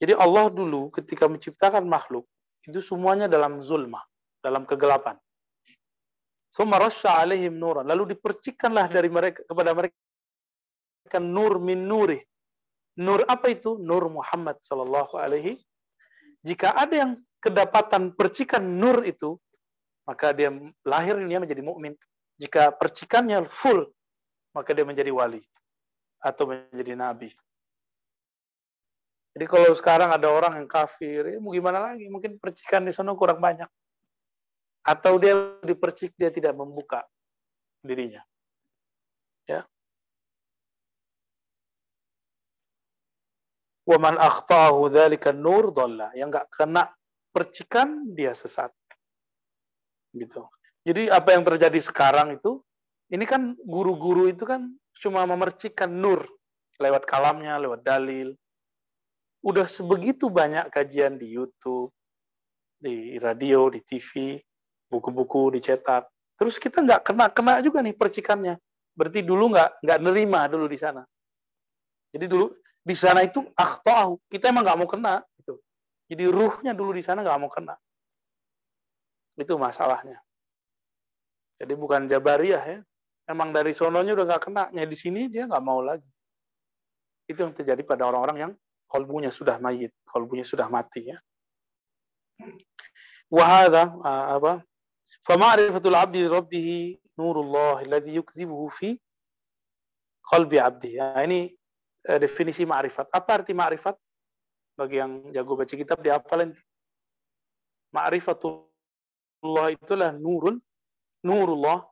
jadi 0.00 0.16
Allah 0.16 0.48
dulu 0.48 0.88
ketika 0.92 1.28
menciptakan 1.28 1.84
makhluk 1.84 2.24
itu 2.64 2.80
semuanya 2.80 3.28
dalam 3.28 3.60
zulmah 3.60 4.02
dalam 4.40 4.64
kegelapan 4.64 5.20
alaihim 6.59 7.55
nuran. 7.55 7.87
Lalu 7.87 8.15
dipercikanlah 8.15 8.91
dari 8.91 9.07
mereka 9.07 9.43
kepada 9.47 9.71
mereka 9.71 11.17
nur 11.19 11.59
min 11.63 11.87
nuri. 11.87 12.19
Nur 12.99 13.23
apa 13.23 13.47
itu? 13.47 13.79
Nur 13.79 14.11
Muhammad 14.11 14.59
sallallahu 14.59 15.15
alaihi. 15.15 15.55
Jika 16.43 16.75
ada 16.75 17.07
yang 17.07 17.11
kedapatan 17.39 18.11
percikan 18.13 18.61
nur 18.61 19.07
itu, 19.07 19.39
maka 20.03 20.35
dia 20.35 20.51
lahir 20.83 21.15
dia 21.23 21.39
menjadi 21.39 21.63
mukmin. 21.63 21.95
Jika 22.35 22.73
percikannya 22.75 23.47
full, 23.47 23.87
maka 24.51 24.75
dia 24.75 24.83
menjadi 24.83 25.13
wali 25.13 25.39
atau 26.19 26.51
menjadi 26.51 26.93
nabi. 26.99 27.29
Jadi 29.31 29.45
kalau 29.47 29.71
sekarang 29.71 30.11
ada 30.11 30.27
orang 30.27 30.59
yang 30.59 30.67
kafir, 30.67 31.23
ya 31.31 31.39
mau 31.39 31.55
gimana 31.55 31.79
lagi? 31.79 32.11
Mungkin 32.11 32.35
percikan 32.35 32.83
di 32.83 32.91
sana 32.91 33.15
kurang 33.15 33.39
banyak 33.39 33.69
atau 34.81 35.21
dia 35.21 35.57
dipercik 35.61 36.17
dia 36.17 36.33
tidak 36.33 36.57
membuka 36.57 37.05
dirinya. 37.85 38.21
Ya. 39.45 39.65
Waman 43.85 44.17
akhtahu 44.17 44.89
dzalika 44.89 45.33
nur 45.33 45.73
dhalla. 45.73 46.13
Yang 46.13 46.27
enggak 46.37 46.47
kena 46.53 46.83
percikan 47.33 48.13
dia 48.13 48.33
sesat. 48.33 48.69
Gitu. 50.13 50.41
Jadi 50.81 51.13
apa 51.13 51.37
yang 51.37 51.45
terjadi 51.45 51.77
sekarang 51.77 52.41
itu 52.41 52.61
ini 53.13 53.25
kan 53.29 53.53
guru-guru 53.61 54.31
itu 54.31 54.47
kan 54.47 54.71
cuma 54.97 55.25
memercikan 55.29 55.89
nur 55.89 56.25
lewat 56.81 57.05
kalamnya, 57.05 57.61
lewat 57.61 57.85
dalil. 57.85 58.33
Udah 59.41 59.65
sebegitu 59.65 60.29
banyak 60.29 60.69
kajian 60.69 61.17
di 61.17 61.33
YouTube, 61.33 61.89
di 62.77 63.17
radio, 63.17 63.69
di 63.69 63.81
TV, 63.81 64.37
buku-buku 64.91 65.55
dicetak. 65.55 66.11
Terus 66.35 66.59
kita 66.59 66.83
nggak 66.83 67.07
kena-kena 67.07 67.63
juga 67.63 67.79
nih 67.79 67.95
percikannya. 67.95 68.59
Berarti 68.91 69.23
dulu 69.23 69.55
nggak 69.55 69.87
nggak 69.87 69.99
nerima 70.03 70.51
dulu 70.51 70.67
di 70.67 70.75
sana. 70.75 71.01
Jadi 72.11 72.25
dulu 72.27 72.51
di 72.83 72.95
sana 72.97 73.23
itu 73.23 73.39
akhtahu. 73.55 74.19
Kita 74.27 74.51
emang 74.51 74.67
nggak 74.67 74.77
mau 74.83 74.89
kena. 74.91 75.23
Gitu. 75.39 75.55
Jadi 76.11 76.23
ruhnya 76.27 76.75
dulu 76.75 76.91
di 76.91 76.99
sana 76.99 77.23
nggak 77.23 77.39
mau 77.39 77.47
kena. 77.47 77.79
Itu 79.39 79.55
masalahnya. 79.55 80.19
Jadi 81.55 81.73
bukan 81.79 82.11
jabariyah 82.11 82.63
ya. 82.67 82.79
Emang 83.31 83.55
dari 83.55 83.71
sononya 83.71 84.11
udah 84.11 84.25
nggak 84.27 84.43
kena. 84.43 84.63
Di 84.75 84.97
sini 84.97 85.31
dia 85.31 85.47
nggak 85.47 85.63
mau 85.63 85.79
lagi. 85.79 86.09
Itu 87.31 87.47
yang 87.47 87.55
terjadi 87.55 87.79
pada 87.87 88.11
orang-orang 88.11 88.37
yang 88.43 88.51
kolbunya 88.91 89.31
sudah 89.31 89.55
mayit, 89.63 89.95
kolbunya 90.03 90.43
sudah 90.43 90.67
mati 90.67 91.15
ya. 91.15 91.17
Wahada 93.31 93.95
apa 94.35 94.59
فمعرفة 95.26 95.82
العبد 95.90 96.16
لربه 96.16 96.98
نور 97.18 97.40
الله 97.40 97.82
الذي 97.82 98.16
يكذبه 98.16 98.68
في 98.68 99.00
qalbi 100.26 100.58
abdi. 100.58 100.98
Nah, 100.98 101.22
ini 101.22 101.54
uh, 102.10 102.18
definisi 102.18 102.66
ma'rifat. 102.66 103.14
Apa 103.14 103.42
arti 103.42 103.54
ma'rifat? 103.54 103.94
Bagi 104.74 104.98
yang 104.98 105.30
jago 105.30 105.54
baca 105.54 105.70
kitab 105.70 106.02
dihafalin. 106.02 106.50
Ma'rifatullah 107.94 109.70
itulah 109.70 110.10
nurun, 110.18 110.58
nurullah 111.22 111.86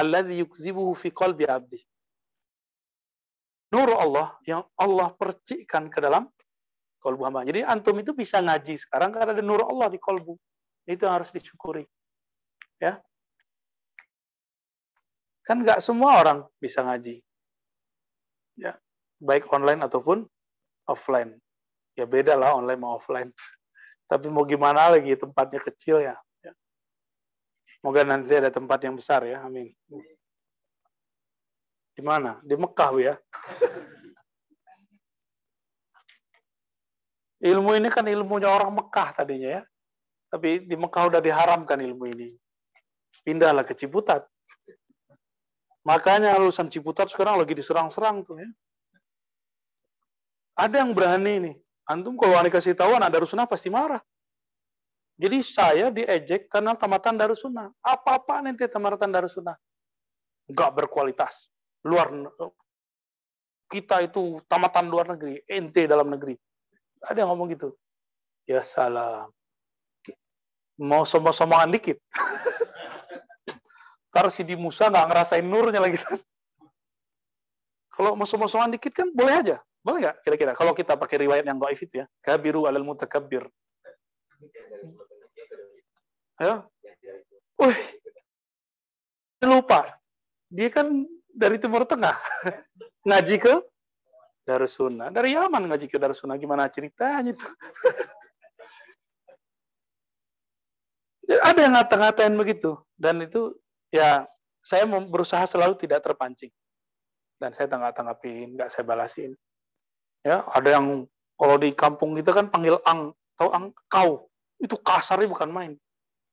alladhi 0.00 0.40
yukzibuhu 0.40 0.96
fi 0.96 1.12
qalbi 1.12 1.44
abdi. 1.44 1.76
Nur 3.76 3.92
Allah 4.00 4.32
yang 4.48 4.64
Allah 4.80 5.12
percikkan 5.12 5.92
ke 5.92 6.00
dalam 6.00 6.24
kolbu 7.04 7.28
hamba. 7.28 7.44
Jadi 7.44 7.68
antum 7.68 8.00
itu 8.00 8.16
bisa 8.16 8.40
ngaji 8.40 8.80
sekarang 8.80 9.12
karena 9.12 9.36
ada 9.36 9.44
nur 9.44 9.60
Allah 9.60 9.92
di 9.92 10.00
kolbu. 10.00 10.40
Itu 10.88 11.04
yang 11.04 11.20
harus 11.20 11.28
disyukuri 11.36 11.84
ya 12.79 13.03
kan 15.43 15.59
nggak 15.59 15.83
semua 15.83 16.23
orang 16.23 16.47
bisa 16.63 16.79
ngaji 16.85 17.19
ya 18.55 18.79
baik 19.19 19.51
online 19.51 19.83
ataupun 19.83 20.23
offline 20.87 21.35
ya 21.99 22.07
beda 22.07 22.39
lah 22.39 22.55
online 22.55 22.79
mau 22.79 22.95
offline 22.95 23.29
tapi 24.09 24.25
mau 24.31 24.47
gimana 24.47 24.89
lagi 24.89 25.13
tempatnya 25.13 25.61
kecil 25.61 26.01
ya, 26.01 26.17
ya. 26.41 26.49
Moga 27.85 28.01
nanti 28.01 28.33
ada 28.33 28.49
tempat 28.49 28.81
yang 28.81 28.97
besar 28.97 29.21
ya, 29.21 29.45
amin. 29.45 29.69
Di 31.93 32.01
mana? 32.01 32.41
Di 32.41 32.57
Mekah 32.57 32.89
ya. 32.97 33.13
ilmu 37.53 37.77
ini 37.77 37.93
kan 37.93 38.09
ilmunya 38.09 38.49
orang 38.49 38.73
Mekah 38.73 39.13
tadinya 39.13 39.61
ya. 39.61 39.63
Tapi 40.33 40.65
di 40.65 40.73
Mekah 40.73 41.13
udah 41.13 41.21
diharamkan 41.21 41.77
ilmu 41.77 42.09
ini 42.09 42.33
pindahlah 43.29 43.61
ke 43.61 43.77
Ciputat. 43.77 44.25
Makanya 45.85 46.33
lulusan 46.41 46.65
Ciputat 46.65 47.13
sekarang 47.13 47.37
lagi 47.37 47.53
diserang-serang 47.53 48.25
tuh 48.25 48.41
ya. 48.41 48.49
Ada 50.57 50.81
yang 50.81 50.97
berani 50.97 51.33
nih. 51.37 51.55
Antum 51.85 52.17
kalau 52.17 52.41
Ani 52.41 52.49
kasih 52.49 52.73
tahu 52.73 52.97
anak 52.97 53.13
Darussunnah 53.13 53.45
pasti 53.45 53.69
marah. 53.69 54.01
Jadi 55.21 55.45
saya 55.45 55.93
diejek 55.93 56.49
karena 56.49 56.73
tamatan 56.73 57.21
Darussunnah. 57.21 57.69
Apa-apa 57.85 58.41
nanti 58.41 58.65
tamatan 58.65 59.13
Darussunnah. 59.13 59.55
Enggak 60.49 60.73
berkualitas. 60.73 61.53
Luar 61.85 62.09
kita 63.69 64.01
itu 64.01 64.41
tamatan 64.49 64.89
luar 64.89 65.13
negeri, 65.13 65.45
ente 65.45 65.85
dalam 65.85 66.09
negeri. 66.09 66.33
Ada 67.05 67.23
yang 67.23 67.29
ngomong 67.37 67.53
gitu. 67.53 67.77
Ya 68.49 68.65
salam. 68.65 69.29
Mau 70.81 71.05
sombong-sombongan 71.05 71.69
dikit. 71.69 72.01
Ntar 74.09 74.25
si 74.33 74.41
di 74.41 74.57
Musa 74.57 74.89
nggak 74.89 75.05
ngerasain 75.05 75.45
nurnya 75.45 75.81
lagi 75.81 76.01
kan. 76.01 76.17
Kalau 77.93 78.15
musuh-musuhan 78.17 78.73
dikit 78.73 78.95
kan 78.95 79.11
boleh 79.13 79.33
aja. 79.37 79.57
Boleh 79.85 80.07
nggak 80.07 80.17
kira-kira? 80.25 80.51
Kalau 80.57 80.73
kita 80.73 80.97
pakai 80.97 81.27
riwayat 81.27 81.45
yang 81.45 81.61
dhaif 81.61 81.79
itu 81.83 82.01
ya. 82.01 82.05
Kabiru 82.25 82.65
alal 82.65 82.83
mutakabbir. 82.83 83.45
Ya. 86.39 86.65
Wih. 87.59 87.79
Lupa. 89.45 89.99
Dia 90.49 90.73
kan 90.73 91.05
dari 91.29 91.61
Timur 91.61 91.85
Tengah. 91.85 92.17
ngaji 93.07 93.35
ke 93.37 93.53
Darussunnah. 94.47 95.13
Dari 95.13 95.37
Yaman 95.37 95.69
ngaji 95.69 95.85
ke 95.85 96.01
Darussunnah. 96.01 96.39
Gimana 96.41 96.65
ceritanya 96.71 97.35
itu? 97.35 97.47
ada 101.49 101.59
yang 101.61 101.77
ngata-ngatain 101.77 102.33
begitu. 102.33 102.79
Dan 102.97 103.21
itu 103.21 103.53
ya 103.89 104.25
saya 104.59 104.85
berusaha 104.85 105.45
selalu 105.45 105.77
tidak 105.77 106.05
terpancing 106.05 106.51
dan 107.39 107.55
saya 107.55 107.71
tanggap 107.71 107.95
tanggapin 107.95 108.55
nggak 108.55 108.69
saya 108.69 108.83
balasin 108.85 109.33
ya 110.25 110.43
ada 110.51 110.79
yang 110.79 111.07
kalau 111.39 111.55
di 111.55 111.71
kampung 111.71 112.13
kita 112.17 112.35
kan 112.35 112.51
panggil 112.51 112.77
ang 112.83 113.15
atau 113.39 113.49
ang 113.55 113.71
kau 113.87 114.27
itu 114.59 114.75
kasarnya 114.75 115.31
bukan 115.31 115.49
main 115.49 115.71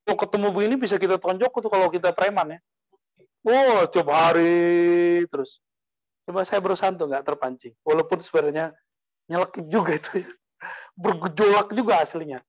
kalau 0.02 0.18
ketemu 0.18 0.46
begini 0.50 0.74
bisa 0.74 0.98
kita 0.98 1.18
tonjok 1.18 1.54
tuh 1.62 1.70
kalau 1.70 1.86
kita 1.86 2.10
preman 2.10 2.58
ya 2.58 2.60
Oh, 3.46 3.86
coba 3.86 4.12
hari 4.30 5.22
terus. 5.30 5.62
Coba 6.26 6.42
saya 6.42 6.58
berusaha 6.58 6.90
untuk 6.90 7.14
nggak 7.14 7.22
terpancing. 7.22 7.78
Walaupun 7.86 8.18
sebenarnya 8.18 8.74
nyelekit 9.30 9.70
juga 9.70 9.94
itu 9.94 10.26
ya. 10.26 10.30
Bergejolak 11.02 11.70
juga 11.70 12.02
aslinya. 12.02 12.42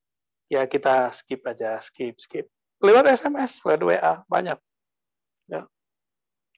Ya 0.50 0.66
kita 0.66 1.14
skip 1.14 1.46
aja, 1.46 1.78
skip, 1.86 2.18
skip. 2.18 2.50
Lewat 2.82 3.14
SMS, 3.14 3.62
lewat 3.62 3.82
WA, 3.86 4.14
banyak. 4.26 4.58
Ya. 5.48 5.64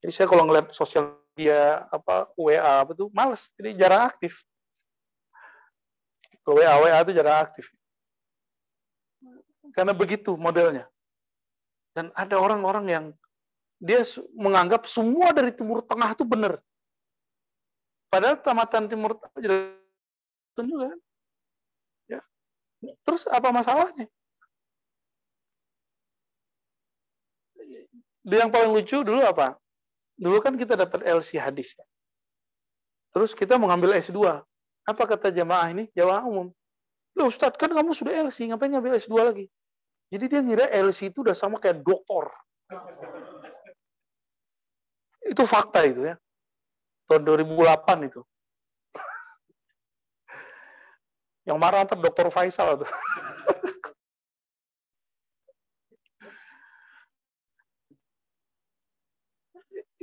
Jadi 0.01 0.11
saya 0.15 0.27
kalau 0.27 0.49
ngeliat 0.49 0.73
sosial 0.73 1.15
media 1.33 1.85
apa 1.93 2.29
WA 2.35 2.83
apa 2.83 2.91
tuh 2.97 3.07
males, 3.13 3.47
jadi 3.55 3.77
jarang 3.77 4.03
aktif. 4.09 4.41
Kalau 6.43 6.57
WA 6.57 6.73
WA 6.81 6.99
itu 7.05 7.13
jarang 7.13 7.39
aktif. 7.45 7.69
Karena 9.71 9.93
begitu 9.93 10.33
modelnya. 10.33 10.89
Dan 11.93 12.09
ada 12.17 12.35
orang-orang 12.41 12.85
yang 12.89 13.05
dia 13.79 14.03
menganggap 14.35 14.83
semua 14.89 15.31
dari 15.31 15.53
Timur 15.55 15.79
Tengah 15.85 16.11
itu 16.11 16.25
benar. 16.25 16.59
Padahal 18.09 18.41
tamatan 18.41 18.89
Timur 18.89 19.15
Tengah 19.15 19.39
juga 20.65 20.85
kan. 20.91 20.99
Ya. 22.09 22.21
Terus 23.05 23.23
apa 23.29 23.53
masalahnya? 23.53 24.09
Yang 28.29 28.49
paling 28.53 28.71
lucu 28.71 28.97
dulu 29.01 29.21
apa? 29.25 29.57
Dulu 30.19 30.37
kan 30.43 30.53
kita 30.53 30.77
dapat 30.77 31.01
LC 31.07 31.41
hadis. 31.41 31.73
Ya. 31.73 31.85
Terus 33.15 33.33
kita 33.33 33.57
mengambil 33.57 33.97
S2. 33.97 34.45
Apa 34.85 35.03
kata 35.05 35.33
jamaah 35.33 35.69
ini? 35.73 35.89
Jamaah 35.97 36.23
umum. 36.25 36.53
Loh 37.17 37.27
Ustadz, 37.27 37.57
kan 37.57 37.73
kamu 37.73 37.93
sudah 37.97 38.13
LC, 38.29 38.53
ngapain 38.53 38.69
ngambil 38.69 39.01
S2 39.01 39.13
lagi? 39.17 39.45
Jadi 40.09 40.25
dia 40.29 40.41
ngira 40.41 40.65
LC 40.69 41.13
itu 41.13 41.21
udah 41.25 41.37
sama 41.37 41.61
kayak 41.61 41.81
doktor. 41.81 42.29
Itu 45.25 45.45
fakta 45.45 45.85
itu 45.85 46.01
ya. 46.09 46.15
Tahun 47.09 47.25
2008 47.25 48.09
itu. 48.09 48.21
Yang 51.49 51.57
marah 51.57 51.81
antar 51.85 51.97
dokter 51.97 52.29
Faisal 52.29 52.85
tuh. 52.85 52.89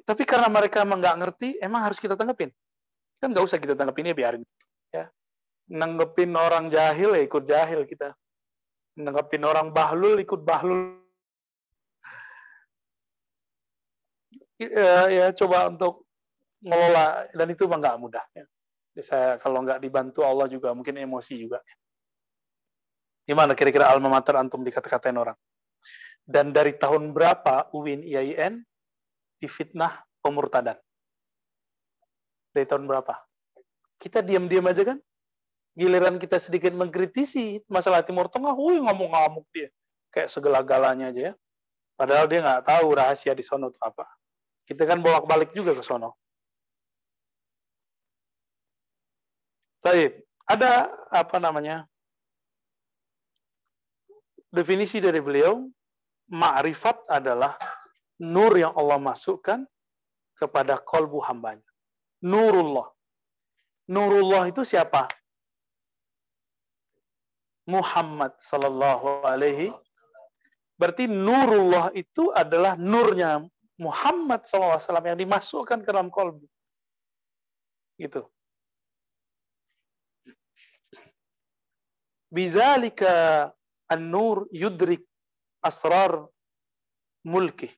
Tapi 0.06 0.22
karena 0.22 0.46
mereka 0.46 0.86
emang 0.86 1.02
nggak 1.02 1.18
ngerti, 1.18 1.48
emang 1.58 1.82
harus 1.82 1.98
kita 1.98 2.14
tanggapin. 2.14 2.54
Kan 3.18 3.34
nggak 3.34 3.42
usah 3.42 3.58
kita 3.58 3.74
tanggapin 3.74 4.06
ya 4.06 4.14
biarin. 4.14 4.42
Ya. 4.94 5.10
Nanggepin 5.66 6.30
orang 6.38 6.70
jahil 6.70 7.18
ya 7.18 7.22
ikut 7.26 7.42
jahil 7.42 7.82
kita. 7.90 8.14
Nanggepin 9.02 9.42
orang 9.42 9.74
bahlul 9.74 10.22
ikut 10.22 10.46
bahlul. 10.46 11.02
Ya, 14.62 15.10
ya 15.10 15.26
coba 15.34 15.68
untuk 15.68 16.06
ngelola 16.62 17.26
dan 17.34 17.46
itu 17.50 17.66
mah 17.66 17.78
nggak 17.82 17.98
mudah. 17.98 18.24
Ya. 18.30 18.46
Jadi 18.94 19.02
saya 19.02 19.30
kalau 19.42 19.66
nggak 19.66 19.82
dibantu 19.82 20.22
Allah 20.22 20.46
juga 20.46 20.70
mungkin 20.70 21.02
emosi 21.02 21.34
juga. 21.34 21.58
Gimana 23.26 23.58
kira-kira 23.58 23.90
alma 23.90 24.06
mater 24.06 24.38
antum 24.38 24.62
dikata-katain 24.62 25.18
orang? 25.18 25.34
Dan 26.22 26.54
dari 26.54 26.78
tahun 26.78 27.10
berapa 27.10 27.74
UIN 27.74 28.06
IAIN 28.06 28.62
difitnah 29.46 30.02
pemurtadan. 30.18 30.74
Dari 32.50 32.66
tahun 32.66 32.90
berapa? 32.90 33.14
Kita 34.02 34.26
diam-diam 34.26 34.66
aja 34.66 34.82
kan? 34.82 34.98
Giliran 35.78 36.18
kita 36.18 36.42
sedikit 36.42 36.74
mengkritisi 36.74 37.62
masalah 37.70 38.02
Timur 38.02 38.26
Tengah, 38.26 38.58
wih 38.58 38.82
ngomong-ngomong 38.82 39.46
dia. 39.54 39.70
Kayak 40.10 40.34
segala-galanya 40.34 41.14
aja 41.14 41.22
ya. 41.30 41.32
Padahal 41.94 42.26
dia 42.26 42.42
nggak 42.42 42.64
tahu 42.66 42.86
rahasia 42.92 43.32
di 43.32 43.44
sono 43.46 43.70
itu 43.70 43.78
apa. 43.80 44.04
Kita 44.66 44.82
kan 44.82 44.98
bolak-balik 44.98 45.54
juga 45.54 45.72
ke 45.76 45.84
sono. 45.84 46.18
Baik, 49.80 50.26
ada 50.50 50.90
apa 51.14 51.36
namanya? 51.38 51.86
Definisi 54.50 54.98
dari 54.98 55.22
beliau, 55.22 55.68
ma'rifat 56.32 57.06
adalah 57.06 57.54
nur 58.20 58.52
yang 58.56 58.72
Allah 58.76 58.96
masukkan 59.00 59.64
kepada 60.36 60.76
kolbu 60.80 61.20
hambanya. 61.24 61.64
Nurullah. 62.24 62.88
Nurullah 63.88 64.48
itu 64.50 64.64
siapa? 64.64 65.08
Muhammad 67.66 68.36
sallallahu 68.38 69.26
alaihi. 69.26 69.74
Berarti 70.76 71.08
nurullah 71.08 71.90
itu 71.96 72.30
adalah 72.36 72.76
nurnya 72.76 73.42
Muhammad 73.76 74.44
SAW 74.44 74.80
yang 75.04 75.20
dimasukkan 75.20 75.84
ke 75.84 75.88
dalam 75.88 76.08
kolbu. 76.08 76.44
Gitu. 77.96 78.24
Bizalika 82.28 83.48
an-nur 83.88 84.48
yudrik 84.52 85.04
asrar 85.64 86.28
mulki. 87.24 87.72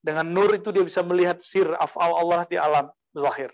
Dengan 0.00 0.24
nur 0.32 0.56
itu 0.56 0.72
dia 0.72 0.80
bisa 0.80 1.04
melihat 1.04 1.38
sir 1.44 1.68
afal 1.76 2.16
Allah 2.16 2.48
di 2.48 2.56
alam 2.56 2.88
zahir. 3.12 3.52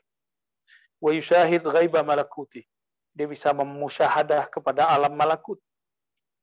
Wa 1.02 1.10
yushahid 1.10 1.66
ghaiba 1.66 2.06
malakuti. 2.06 2.62
Dia 3.10 3.26
bisa 3.26 3.50
memusyahadah 3.50 4.46
kepada 4.48 4.86
alam 4.86 5.12
malakut. 5.18 5.58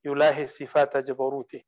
Yulahi 0.04 0.46
sifat 0.46 1.00
jabaruti. 1.02 1.64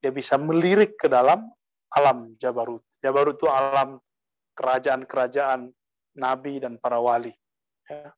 Dia 0.00 0.08
bisa 0.08 0.40
melirik 0.40 0.96
ke 0.96 1.06
dalam 1.06 1.44
alam 1.92 2.32
jabarut. 2.40 2.82
Jabarut 2.98 3.36
itu 3.36 3.46
alam 3.46 4.00
kerajaan-kerajaan 4.58 5.70
nabi 6.18 6.58
dan 6.58 6.80
para 6.80 6.98
wali. 6.98 7.34
Ya. 7.86 8.10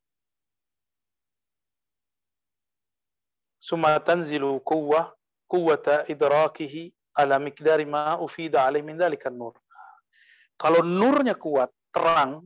Summa 3.61 3.99
tanzilu 3.99 4.63
quwwata 4.63 6.07
idrakihi 6.07 6.96
ala 7.17 7.41
mikdari 7.41 7.89
ma 7.89 8.21
ufida 8.21 8.69
alaih 8.69 8.85
min 8.85 9.01
nur. 9.33 9.57
Kalau 10.57 10.81
nurnya 10.85 11.37
kuat, 11.37 11.69
terang, 11.93 12.45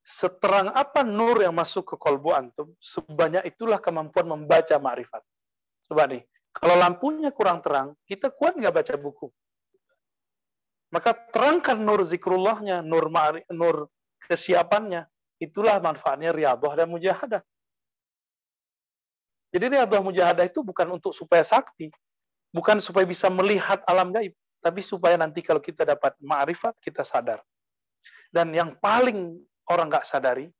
seterang 0.00 0.72
apa 0.72 1.04
nur 1.04 1.40
yang 1.40 1.52
masuk 1.52 1.94
ke 1.94 1.96
kolbu 1.96 2.32
antum, 2.32 2.72
sebanyak 2.80 3.44
itulah 3.48 3.80
kemampuan 3.80 4.28
membaca 4.28 4.76
ma'rifat. 4.76 5.22
Coba 5.88 6.08
nih, 6.08 6.24
kalau 6.52 6.76
lampunya 6.76 7.30
kurang 7.32 7.62
terang, 7.64 7.96
kita 8.04 8.32
kuat 8.32 8.56
nggak 8.56 8.74
baca 8.74 8.94
buku? 8.96 9.28
Maka 10.90 11.14
terangkan 11.30 11.78
nur 11.78 12.02
zikrullahnya, 12.02 12.82
nur 12.82 13.06
nur 13.54 13.86
kesiapannya. 14.26 15.06
Itulah 15.40 15.80
manfaatnya 15.80 16.34
riadah 16.34 16.72
dan 16.76 16.90
mujahadah. 16.90 17.42
Jadi 19.50 19.64
riadah 19.78 20.00
mujahadah 20.02 20.44
itu 20.46 20.60
bukan 20.60 21.00
untuk 21.00 21.14
supaya 21.16 21.42
sakti, 21.46 21.88
Bukan 22.50 22.82
supaya 22.82 23.06
bisa 23.06 23.30
melihat 23.30 23.82
alam 23.86 24.10
gaib, 24.10 24.34
tapi 24.58 24.82
supaya 24.82 25.14
nanti 25.14 25.40
kalau 25.40 25.62
kita 25.62 25.86
dapat 25.86 26.18
ma'rifat, 26.18 26.76
kita 26.82 27.06
sadar. 27.06 27.38
Dan 28.30 28.50
yang 28.50 28.74
paling 28.78 29.38
orang 29.70 29.86
nggak 29.90 30.06
sadari, 30.06 30.50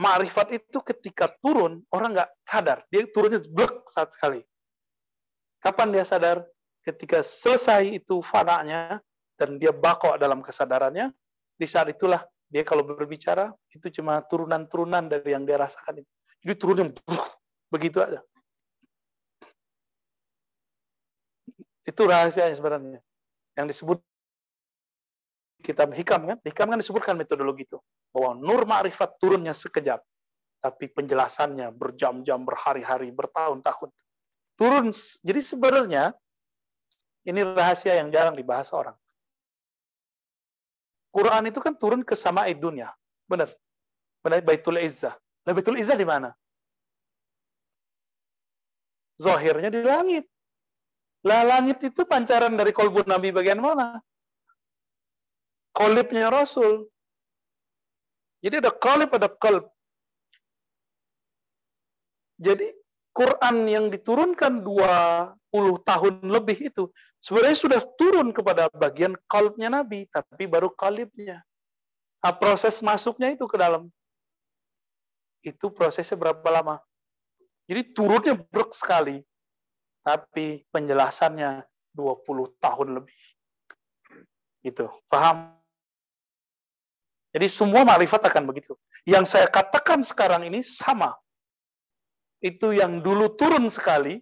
ma'rifat 0.00 0.56
itu 0.56 0.80
ketika 0.80 1.28
turun, 1.44 1.84
orang 1.92 2.16
nggak 2.16 2.30
sadar. 2.48 2.82
Dia 2.88 3.04
turunnya 3.12 3.44
blek 3.44 3.84
saat 3.92 4.12
sekali. 4.16 4.40
Kapan 5.60 5.92
dia 5.92 6.04
sadar? 6.04 6.44
Ketika 6.84 7.24
selesai 7.24 7.96
itu 7.96 8.20
fananya, 8.20 9.00
dan 9.34 9.58
dia 9.58 9.74
bakok 9.74 10.20
dalam 10.20 10.40
kesadarannya, 10.44 11.10
di 11.58 11.66
saat 11.66 11.90
itulah 11.90 12.22
dia 12.48 12.62
kalau 12.62 12.86
berbicara, 12.86 13.50
itu 13.72 13.90
cuma 14.00 14.22
turunan-turunan 14.22 15.10
dari 15.10 15.34
yang 15.34 15.42
dia 15.42 15.58
rasakan. 15.58 16.04
Jadi 16.44 16.54
turunnya 16.54 16.84
begitu 17.72 17.98
aja. 18.04 18.22
Itu 21.84 22.08
rahasianya 22.08 22.56
sebenarnya. 22.56 23.00
Yang 23.54 23.66
disebut 23.76 23.98
kitab 25.60 25.92
hikam 25.92 26.20
kan? 26.28 26.38
Hikam 26.40 26.66
kan 26.72 26.78
disebutkan 26.80 27.14
metodologi 27.14 27.68
itu. 27.68 27.78
Bahwa 28.10 28.36
nur 28.36 28.64
ma'rifat 28.64 29.20
turunnya 29.20 29.52
sekejap. 29.52 30.00
Tapi 30.64 30.88
penjelasannya 30.88 31.68
berjam-jam, 31.76 32.40
berhari-hari, 32.40 33.12
bertahun-tahun. 33.12 33.92
Turun. 34.56 34.88
Jadi 35.20 35.40
sebenarnya 35.44 36.16
ini 37.28 37.40
rahasia 37.44 38.00
yang 38.00 38.08
jarang 38.08 38.36
dibahas 38.36 38.72
orang. 38.72 38.96
Quran 41.14 41.46
itu 41.46 41.60
kan 41.62 41.76
turun 41.76 42.02
ke 42.02 42.16
sama 42.18 42.48
dunia. 42.50 42.90
Benar. 43.28 43.52
Benar 44.24 44.40
Baitul 44.40 44.80
Izzah. 44.80 45.14
Nah, 45.44 45.52
Baitul 45.52 45.78
Izzah 45.78 45.94
di 45.94 46.08
mana? 46.08 46.32
Zohirnya 49.20 49.70
di 49.70 49.84
langit. 49.84 50.24
Lah 51.24 51.40
langit 51.40 51.80
itu 51.80 52.04
pancaran 52.04 52.52
dari 52.52 52.70
kolbu 52.70 53.08
Nabi 53.08 53.32
bagian 53.32 53.58
mana? 53.58 53.96
Kolibnya 55.72 56.28
Rasul. 56.28 56.84
Jadi 58.44 58.60
ada 58.60 58.68
kolib, 58.68 59.08
ada 59.16 59.32
kolb. 59.32 59.64
Jadi 62.36 62.68
Quran 63.14 63.56
yang 63.64 63.88
diturunkan 63.88 64.60
20 64.60 65.32
tahun 65.86 66.14
lebih 66.28 66.68
itu 66.68 66.92
sebenarnya 67.24 67.56
sudah 67.56 67.80
turun 67.96 68.34
kepada 68.36 68.68
bagian 68.74 69.16
kalbnya 69.24 69.72
Nabi, 69.72 70.04
tapi 70.12 70.44
baru 70.44 70.68
kalibnya. 70.76 71.40
Nah, 72.20 72.34
proses 72.36 72.84
masuknya 72.84 73.32
itu 73.32 73.48
ke 73.48 73.56
dalam. 73.56 73.88
Itu 75.40 75.72
prosesnya 75.72 76.20
berapa 76.20 76.44
lama? 76.52 76.80
Jadi 77.64 77.96
turunnya 77.96 78.34
brek 78.36 78.76
sekali, 78.76 79.24
tapi 80.04 80.62
penjelasannya 80.68 81.64
20 81.96 82.60
tahun 82.60 82.88
lebih. 83.00 83.20
Gitu, 84.60 84.86
paham? 85.08 85.56
Jadi 87.34 87.46
semua 87.50 87.82
makrifat 87.82 88.30
akan 88.30 88.44
begitu. 88.46 88.78
Yang 89.08 89.34
saya 89.36 89.46
katakan 89.50 90.06
sekarang 90.06 90.46
ini 90.46 90.62
sama 90.62 91.12
itu 92.44 92.76
yang 92.76 93.00
dulu 93.00 93.32
turun 93.40 93.72
sekali, 93.72 94.20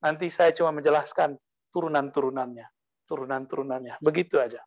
nanti 0.00 0.32
saya 0.32 0.56
cuma 0.56 0.72
menjelaskan 0.80 1.36
turunan-turunannya, 1.68 2.64
turunan-turunannya. 3.04 4.00
Begitu 4.00 4.40
aja. 4.40 4.64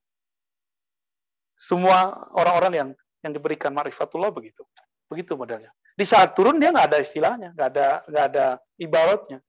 Semua 1.57 2.13
orang-orang 2.37 2.73
yang 2.73 2.89
yang 3.25 3.33
diberikan 3.33 3.73
marifatullah 3.73 4.29
begitu. 4.29 4.65
Begitu 5.09 5.33
modelnya. 5.33 5.73
Di 5.97 6.05
saat 6.05 6.37
turun 6.37 6.57
dia 6.61 6.69
nggak 6.69 6.87
ada 6.93 6.99
istilahnya, 7.01 7.49
nggak 7.53 7.69
ada 7.73 7.87
nggak 8.05 8.25
ada 8.33 8.45
ibaratnya. 8.77 9.39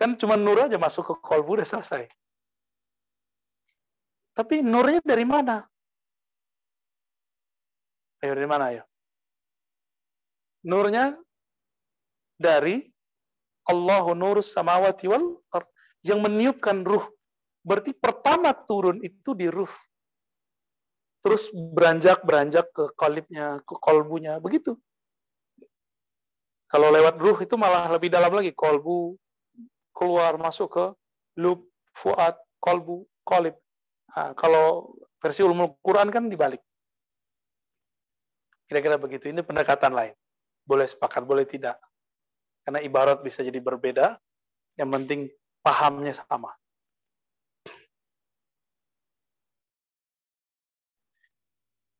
Kan 0.00 0.16
cuma 0.16 0.40
nur 0.40 0.56
aja 0.56 0.80
masuk 0.80 1.12
ke 1.12 1.14
kolbu 1.20 1.60
udah 1.60 1.68
selesai. 1.68 2.08
Tapi 4.32 4.64
nurnya 4.64 5.04
dari 5.04 5.28
mana? 5.28 5.60
Ayo 8.24 8.32
dari 8.32 8.48
mana 8.48 8.72
ya? 8.72 8.84
Nurnya 10.64 11.20
dari 12.40 12.88
Allahu 13.68 14.16
nurus 14.16 14.56
samawati 14.56 15.04
wal 15.04 15.36
yang 16.00 16.24
meniupkan 16.24 16.80
ruh. 16.80 17.04
Berarti 17.60 17.92
pertama 17.92 18.56
turun 18.56 19.04
itu 19.04 19.36
di 19.36 19.52
ruh. 19.52 19.68
Terus 21.20 21.52
beranjak-beranjak 21.52 22.72
ke 22.72 22.84
kolibnya, 22.96 23.60
ke 23.60 23.76
kolbunya, 23.76 24.40
begitu. 24.40 24.80
Kalau 26.72 26.88
lewat 26.88 27.20
ruh 27.20 27.36
itu 27.44 27.60
malah 27.60 27.92
lebih 27.92 28.08
dalam 28.08 28.32
lagi. 28.32 28.56
Kolbu 28.56 29.20
keluar 29.94 30.36
masuk 30.40 30.68
ke 30.70 30.84
lub, 31.38 31.66
fuad, 31.94 32.36
kolbu, 32.62 33.04
kolib. 33.26 33.56
Nah, 34.14 34.34
kalau 34.34 34.96
versi 35.20 35.44
ulumul 35.44 35.76
Quran 35.84 36.08
kan 36.08 36.26
dibalik. 36.26 36.60
Kira-kira 38.66 38.96
begitu. 38.96 39.30
Ini 39.30 39.42
pendekatan 39.42 39.92
lain. 39.92 40.14
Boleh 40.62 40.86
sepakat, 40.86 41.26
boleh 41.26 41.42
tidak. 41.42 41.78
Karena 42.62 42.78
ibarat 42.84 43.18
bisa 43.24 43.42
jadi 43.42 43.58
berbeda, 43.58 44.14
yang 44.78 44.90
penting 44.94 45.26
pahamnya 45.64 46.14
sama. 46.14 46.54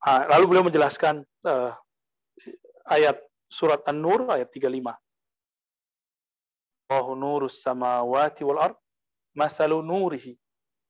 Ah, 0.00 0.24
lalu 0.32 0.44
beliau 0.48 0.64
menjelaskan 0.64 1.28
uh, 1.44 1.76
ayat 2.88 3.20
surat 3.52 3.84
An-Nur 3.84 4.32
ayat 4.32 4.48
35. 4.48 4.96
Allahu 6.90 7.14
nurus 7.14 7.62
samawati 7.62 8.42
wal 8.42 8.58
ard 8.58 8.76
masalu. 9.38 9.78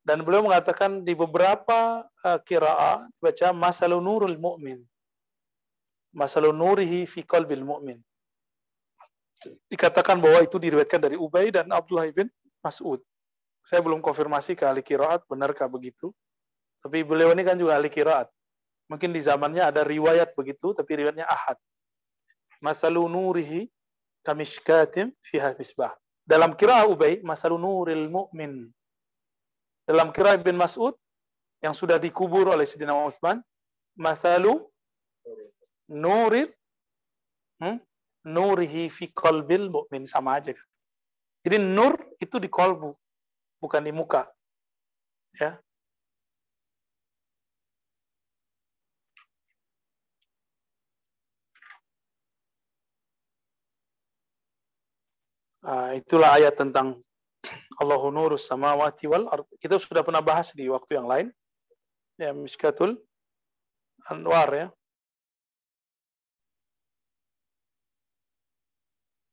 Dan 0.00 0.24
beliau 0.24 0.48
mengatakan 0.48 1.04
di 1.04 1.12
beberapa 1.12 2.08
uh, 2.24 2.40
kiraah 2.40 3.04
baca 3.20 3.52
masalu 3.52 4.00
nurul 4.00 4.40
mu'min. 4.40 4.80
Masalu 6.16 6.56
nurihi 6.56 7.04
fi 7.04 7.20
qalbil 7.20 7.62
mu'min 7.62 8.00
dikatakan 9.72 10.20
bahwa 10.20 10.44
itu 10.44 10.60
diriwayatkan 10.60 11.00
dari 11.00 11.16
Ubay 11.16 11.48
dan 11.48 11.72
Abdullah 11.72 12.08
bin 12.12 12.28
Mas'ud. 12.60 13.00
Saya 13.64 13.80
belum 13.80 14.04
konfirmasi 14.04 14.56
ke 14.56 14.68
ahli 14.68 14.84
kiraat, 14.84 15.24
benarkah 15.24 15.68
begitu. 15.70 16.12
Tapi 16.80 17.04
beliau 17.04 17.32
ini 17.32 17.44
kan 17.44 17.56
juga 17.56 17.76
ahli 17.76 17.88
kiraat. 17.88 18.28
Mungkin 18.90 19.14
di 19.14 19.20
zamannya 19.22 19.62
ada 19.64 19.86
riwayat 19.86 20.34
begitu, 20.34 20.74
tapi 20.74 21.00
riwayatnya 21.00 21.28
ahad. 21.28 21.56
Masalu 22.60 23.06
nurihi 23.06 23.70
kamishkatim 24.26 25.12
fiha 25.24 25.54
misbah. 25.56 25.92
Dalam 26.26 26.54
kira 26.54 26.86
Ubay, 26.86 27.18
masalu 27.26 27.58
nuril 27.58 28.06
mu'min. 28.06 28.70
Dalam 29.88 30.14
kira 30.14 30.38
bin 30.38 30.54
Mas'ud, 30.54 30.94
yang 31.60 31.74
sudah 31.74 31.98
dikubur 32.00 32.48
oleh 32.48 32.64
Sidina 32.64 32.94
Utsman, 32.94 33.42
masalu 33.98 34.62
nuril 35.90 36.48
hmm, 37.60 37.82
nurihi 38.24 38.88
fi 38.88 39.10
qalbil 39.10 39.68
mu'min 39.68 40.06
sama 40.06 40.38
aja. 40.38 40.54
Jadi 41.40 41.56
nur 41.56 41.96
itu 42.20 42.36
di 42.36 42.48
kolbu, 42.48 42.92
bukan 43.60 43.80
di 43.80 43.92
muka. 43.92 44.28
Ya. 45.40 45.56
Uh, 55.60 55.92
itulah 56.00 56.40
ayat 56.40 56.56
tentang 56.56 56.96
Allahu 57.80 58.08
nurus 58.08 58.48
samawati 58.48 59.08
wal 59.08 59.28
ard. 59.28 59.44
Kita 59.60 59.76
sudah 59.76 60.00
pernah 60.00 60.24
bahas 60.24 60.52
di 60.56 60.68
waktu 60.68 61.00
yang 61.00 61.08
lain. 61.08 61.26
Ya, 62.20 62.32
Miskatul 62.36 63.00
Anwar 64.08 64.48
ya. 64.52 64.66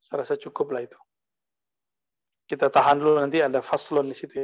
Saya 0.04 0.24
rasa 0.24 0.40
cukup 0.40 0.72
lah 0.72 0.88
itu. 0.88 1.00
Kita 2.48 2.72
tahan 2.72 3.04
dulu 3.04 3.20
nanti 3.20 3.44
ada 3.44 3.60
faslon 3.60 4.08
di 4.08 4.16
situ. 4.16 4.40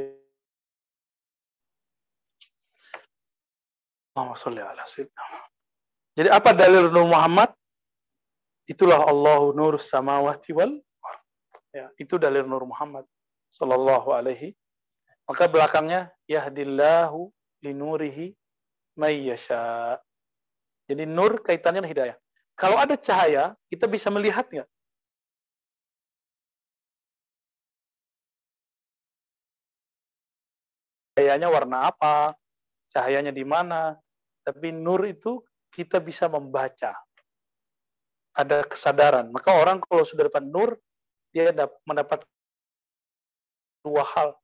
Jadi 6.14 6.28
apa 6.28 6.52
dalil 6.52 6.92
Nur 6.92 7.08
Muhammad? 7.08 7.50
Itulah 8.68 9.04
Allahu 9.08 9.52
nur 9.52 9.76
samawati 9.76 10.56
wal 10.56 10.72
ya, 11.74 11.90
itu 11.98 12.14
dalil 12.16 12.46
Nur 12.46 12.62
Muhammad 12.64 13.02
sallallahu 13.50 14.14
alaihi. 14.14 14.54
Maka 15.26 15.50
belakangnya 15.50 16.14
yahdillahu 16.30 17.32
linurihi 17.64 18.36
may 18.94 19.26
yasha. 19.26 19.98
Jadi 20.86 21.08
nur 21.08 21.40
kaitannya 21.40 21.80
hidayah. 21.82 22.16
Kalau 22.54 22.76
ada 22.76 22.94
cahaya, 22.94 23.56
kita 23.72 23.88
bisa 23.88 24.12
melihat 24.12 24.46
nggak? 24.46 24.68
cahayanya 31.14 31.48
warna 31.48 31.88
apa, 31.88 32.34
cahayanya 32.90 33.30
di 33.30 33.46
mana. 33.46 33.96
Tapi 34.44 34.74
nur 34.74 35.00
itu 35.08 35.40
kita 35.72 36.02
bisa 36.02 36.28
membaca. 36.28 36.92
Ada 38.34 38.66
kesadaran. 38.66 39.30
Maka 39.30 39.54
orang 39.56 39.80
kalau 39.80 40.04
sudah 40.04 40.28
dapat 40.28 40.44
nur, 40.44 40.76
dia 41.34 41.50
mendapat 41.82 42.22
dua 43.82 44.06
hal. 44.06 44.38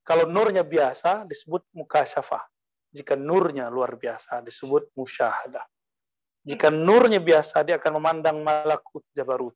Kalau 0.00 0.24
nurnya 0.24 0.64
biasa 0.64 1.28
disebut 1.28 1.60
mukasyafah. 1.76 2.40
Jika 2.96 3.12
nurnya 3.12 3.68
luar 3.68 3.92
biasa 4.00 4.40
disebut 4.40 4.88
musyahadah. 4.96 5.62
Jika 6.48 6.72
nurnya 6.72 7.20
biasa 7.20 7.60
dia 7.60 7.76
akan 7.76 8.00
memandang 8.00 8.40
malakut 8.40 9.04
jabarut. 9.12 9.52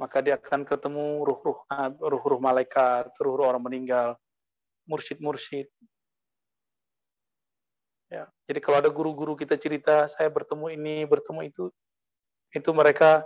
Maka 0.00 0.24
dia 0.24 0.40
akan 0.40 0.64
ketemu 0.64 1.20
ruh-ruh 1.20 1.62
ruh-ruh 2.00 2.40
malaikat, 2.40 3.12
ruh-ruh 3.20 3.52
orang 3.52 3.62
meninggal, 3.62 4.16
mursyid-mursyid. 4.88 5.68
Ya, 8.12 8.28
jadi 8.44 8.60
kalau 8.60 8.76
ada 8.84 8.90
guru-guru 8.92 9.32
kita 9.32 9.56
cerita, 9.56 10.04
saya 10.04 10.28
bertemu 10.28 10.76
ini, 10.76 10.96
bertemu 11.08 11.48
itu, 11.48 11.64
itu 12.52 12.70
mereka 12.76 13.24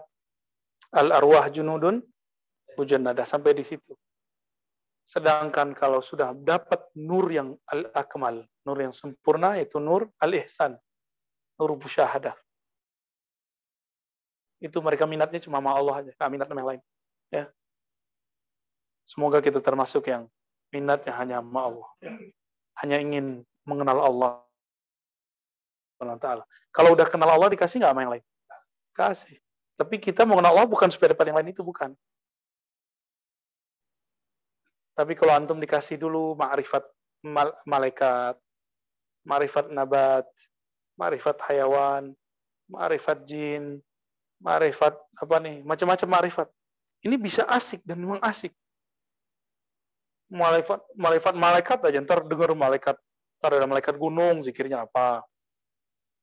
al-arwah 0.94 1.50
junudun 1.50 2.06
bujannada 2.76 3.24
sampai 3.24 3.56
di 3.56 3.64
situ. 3.64 3.96
Sedangkan 5.06 5.70
kalau 5.72 6.02
sudah 6.02 6.34
dapat 6.34 6.82
nur 6.98 7.30
yang 7.30 7.54
al-akmal, 7.70 8.42
nur 8.66 8.78
yang 8.82 8.90
sempurna, 8.90 9.54
yaitu 9.54 9.78
nur 9.78 10.10
al-ihsan, 10.18 10.74
nur 11.56 11.78
musyahadah. 11.78 12.34
Itu 14.58 14.82
mereka 14.82 15.06
minatnya 15.06 15.38
cuma 15.38 15.62
sama 15.62 15.78
Allah 15.78 15.94
aja, 16.02 16.10
nggak 16.10 16.30
minat 16.34 16.46
sama 16.50 16.60
yang 16.60 16.70
lain. 16.74 16.82
Ya. 17.30 17.44
Semoga 19.06 19.38
kita 19.38 19.62
termasuk 19.62 20.10
yang 20.10 20.26
minatnya 20.74 21.14
hanya 21.14 21.38
sama 21.38 21.60
Allah. 21.70 21.88
Ya. 22.02 22.12
Hanya 22.82 22.96
ingin 22.98 23.46
mengenal 23.62 24.02
Allah. 24.02 24.32
Taala. 25.96 26.44
Kalau 26.74 26.92
udah 26.92 27.06
kenal 27.08 27.30
Allah 27.30 27.48
dikasih 27.48 27.80
nggak 27.80 27.92
sama 27.94 28.02
yang 28.04 28.12
lain? 28.18 28.24
Kasih. 28.92 29.38
Tapi 29.76 30.00
kita 30.00 30.26
mengenal 30.26 30.56
Allah 30.56 30.68
bukan 30.68 30.88
supaya 30.88 31.12
dapat 31.14 31.30
yang 31.30 31.38
lain 31.38 31.54
itu 31.54 31.62
bukan. 31.62 31.94
Tapi 34.96 35.12
kalau 35.12 35.36
antum 35.36 35.60
dikasih 35.60 36.00
dulu 36.00 36.32
ma'rifat 36.40 36.88
malaikat, 37.68 38.40
ma'rifat 39.28 39.68
nabat, 39.68 40.24
ma'rifat 40.96 41.36
hayawan, 41.44 42.16
ma'rifat 42.72 43.28
jin, 43.28 43.84
ma'rifat 44.40 44.96
apa 44.96 45.36
nih, 45.44 45.60
macam-macam 45.68 46.08
ma'rifat. 46.08 46.48
Ini 47.04 47.16
bisa 47.20 47.44
asik 47.44 47.84
dan 47.84 48.00
memang 48.00 48.24
asik. 48.24 48.56
Malaikat, 50.26 50.82
malaikat, 50.98 51.34
malaikat 51.38 51.78
aja 51.86 52.02
ntar 52.02 52.26
dengar 52.26 52.50
malaikat, 52.56 52.98
ntar 53.38 53.50
ada 53.54 53.68
malaikat 53.68 53.94
gunung, 53.94 54.42
zikirnya 54.42 54.82
apa. 54.82 55.22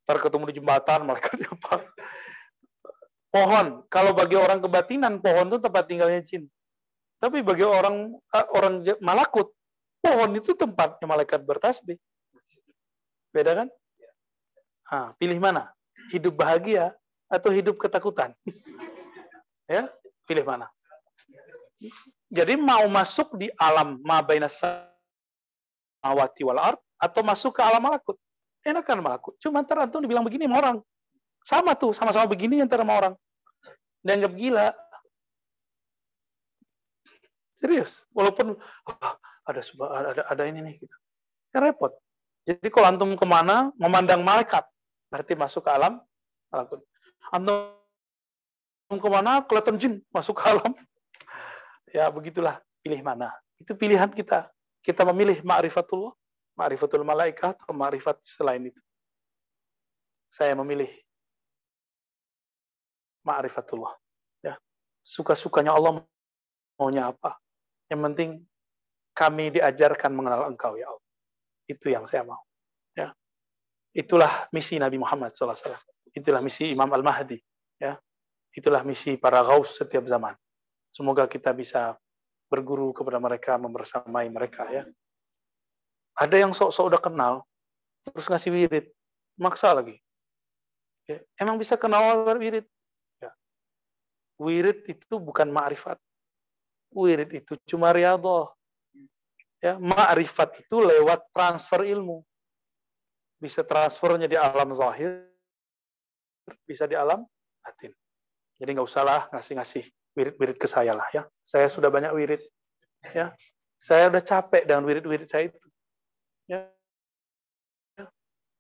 Ntar 0.04 0.18
ketemu 0.20 0.44
di 0.52 0.56
jembatan, 0.60 1.00
malaikatnya 1.08 1.48
apa. 1.48 1.88
Pohon, 3.32 3.86
kalau 3.88 4.12
bagi 4.12 4.36
orang 4.36 4.60
kebatinan, 4.60 5.24
pohon 5.24 5.48
itu 5.48 5.58
tempat 5.62 5.84
tinggalnya 5.88 6.20
jin. 6.20 6.50
Tapi 7.24 7.40
bagi 7.40 7.64
orang 7.64 8.12
eh, 8.20 8.48
orang 8.52 8.84
malakut, 9.00 9.56
pohon 10.04 10.36
itu 10.36 10.52
tempatnya 10.60 11.08
malaikat 11.08 11.40
bertasbih. 11.48 11.96
Beda 13.32 13.64
kan? 13.64 13.68
Nah, 14.92 15.16
pilih 15.16 15.40
mana? 15.40 15.72
Hidup 16.12 16.36
bahagia 16.36 16.92
atau 17.32 17.48
hidup 17.48 17.80
ketakutan? 17.80 18.36
ya, 19.72 19.88
pilih 20.28 20.44
mana? 20.44 20.68
Jadi 22.28 22.60
mau 22.60 22.84
masuk 22.92 23.40
di 23.40 23.48
alam 23.56 24.04
mabainas 24.04 24.60
samawati 24.60 26.44
wal 26.44 26.60
ard 26.60 26.80
atau 27.00 27.24
masuk 27.24 27.56
ke 27.56 27.64
alam 27.64 27.80
malakut? 27.80 28.20
Enakan 28.68 29.00
malakut. 29.00 29.40
Cuma 29.40 29.64
ntar 29.64 29.88
dibilang 29.88 30.28
begini 30.28 30.44
sama 30.44 30.60
orang. 30.60 30.78
Sama 31.44 31.72
tuh, 31.80 31.96
sama-sama 31.96 32.28
begini 32.28 32.60
yang 32.60 32.68
sama 32.68 33.00
orang. 33.00 33.16
Dianggap 34.04 34.32
gila. 34.36 34.68
Serius. 37.64 38.04
Walaupun 38.12 38.60
oh, 38.60 39.16
ada, 39.48 39.64
ada 40.12 40.22
ada 40.28 40.44
ini 40.44 40.60
nih 40.60 40.84
gitu. 40.84 40.96
Kan 41.56 41.64
repot. 41.64 41.96
Jadi 42.44 42.68
kalau 42.68 42.92
antum 42.92 43.16
ke 43.16 43.24
mana 43.24 43.72
memandang 43.80 44.20
malaikat, 44.20 44.68
berarti 45.08 45.32
masuk 45.40 45.64
ke 45.64 45.72
alam 45.72 46.04
malakut. 46.52 46.84
Antum 47.32 49.00
ke 49.00 49.08
mana 49.08 49.40
kelihatan 49.48 49.80
jin 49.80 49.94
masuk 50.12 50.44
ke 50.44 50.52
alam 50.52 50.76
Ya 51.96 52.12
begitulah 52.12 52.60
pilih 52.84 53.00
mana. 53.00 53.32
Itu 53.56 53.80
pilihan 53.80 54.12
kita. 54.12 54.52
Kita 54.84 55.08
memilih 55.08 55.40
ma'rifatullah, 55.48 56.12
ma'rifatul 56.60 57.08
malaikat 57.08 57.56
atau 57.56 57.72
ma'rifat 57.72 58.20
selain 58.28 58.60
itu. 58.60 58.82
Saya 60.28 60.52
memilih 60.60 60.92
ma'rifatullah. 63.24 63.94
Ya. 64.44 64.60
Suka-sukanya 65.06 65.72
Allah 65.72 66.04
maunya 66.76 67.08
apa. 67.14 67.40
Yang 67.94 68.02
penting 68.10 68.30
kami 69.14 69.54
diajarkan 69.54 70.10
mengenal 70.18 70.50
engkau 70.50 70.74
ya 70.74 70.90
Allah. 70.90 71.06
Itu 71.70 71.94
yang 71.94 72.10
saya 72.10 72.26
mau. 72.26 72.42
Ya. 72.98 73.14
Itulah 73.94 74.50
misi 74.50 74.82
Nabi 74.82 74.98
Muhammad 74.98 75.38
SAW. 75.38 75.78
Itulah 76.10 76.42
misi 76.42 76.74
Imam 76.74 76.90
Al-Mahdi. 76.90 77.38
Ya. 77.78 78.02
Itulah 78.50 78.82
misi 78.82 79.14
para 79.14 79.46
gaus 79.46 79.78
setiap 79.78 80.10
zaman. 80.10 80.34
Semoga 80.90 81.30
kita 81.30 81.54
bisa 81.54 81.94
berguru 82.50 82.90
kepada 82.94 83.22
mereka, 83.22 83.62
membersamai 83.62 84.30
mereka 84.30 84.66
ya. 84.74 84.86
Ada 86.18 86.46
yang 86.46 86.54
sok-sok 86.54 86.86
udah 86.94 87.02
kenal, 87.02 87.34
terus 88.06 88.30
ngasih 88.30 88.54
wirid, 88.54 88.86
maksa 89.42 89.74
lagi. 89.74 89.98
Ya, 91.10 91.18
emang 91.42 91.58
bisa 91.58 91.74
kenal 91.74 92.22
wirid? 92.38 92.70
Ya. 93.18 93.34
Wirid 94.38 94.86
itu 94.86 95.18
bukan 95.18 95.50
ma'rifat. 95.50 95.98
Wirid 96.94 97.30
itu 97.34 97.54
cuma 97.66 97.92
riadoh. 97.92 98.54
Ya, 99.64 99.80
ma'rifat 99.80 100.64
itu 100.64 100.84
lewat 100.84 101.24
transfer 101.34 101.84
ilmu. 101.88 102.22
Bisa 103.40 103.64
transfernya 103.64 104.28
di 104.28 104.38
alam 104.40 104.72
zahir, 104.72 105.28
bisa 106.68 106.88
di 106.88 106.96
alam 106.96 107.24
batin. 107.64 107.92
Jadi 108.60 108.70
nggak 108.76 108.88
usahlah 108.88 109.28
ngasih-ngasih 109.32 109.84
wirid-wirid 110.16 110.58
ke 110.60 110.68
saya 110.70 110.96
lah 110.96 111.08
ya. 111.12 111.24
Saya 111.42 111.68
sudah 111.68 111.90
banyak 111.90 112.12
wirid. 112.14 112.42
Ya. 113.12 113.36
Saya 113.80 114.08
udah 114.08 114.24
capek 114.24 114.64
dengan 114.64 114.88
wirid-wirid 114.88 115.28
saya 115.28 115.52
itu. 115.52 115.68
Ya. 116.48 116.72
ya. 118.00 118.06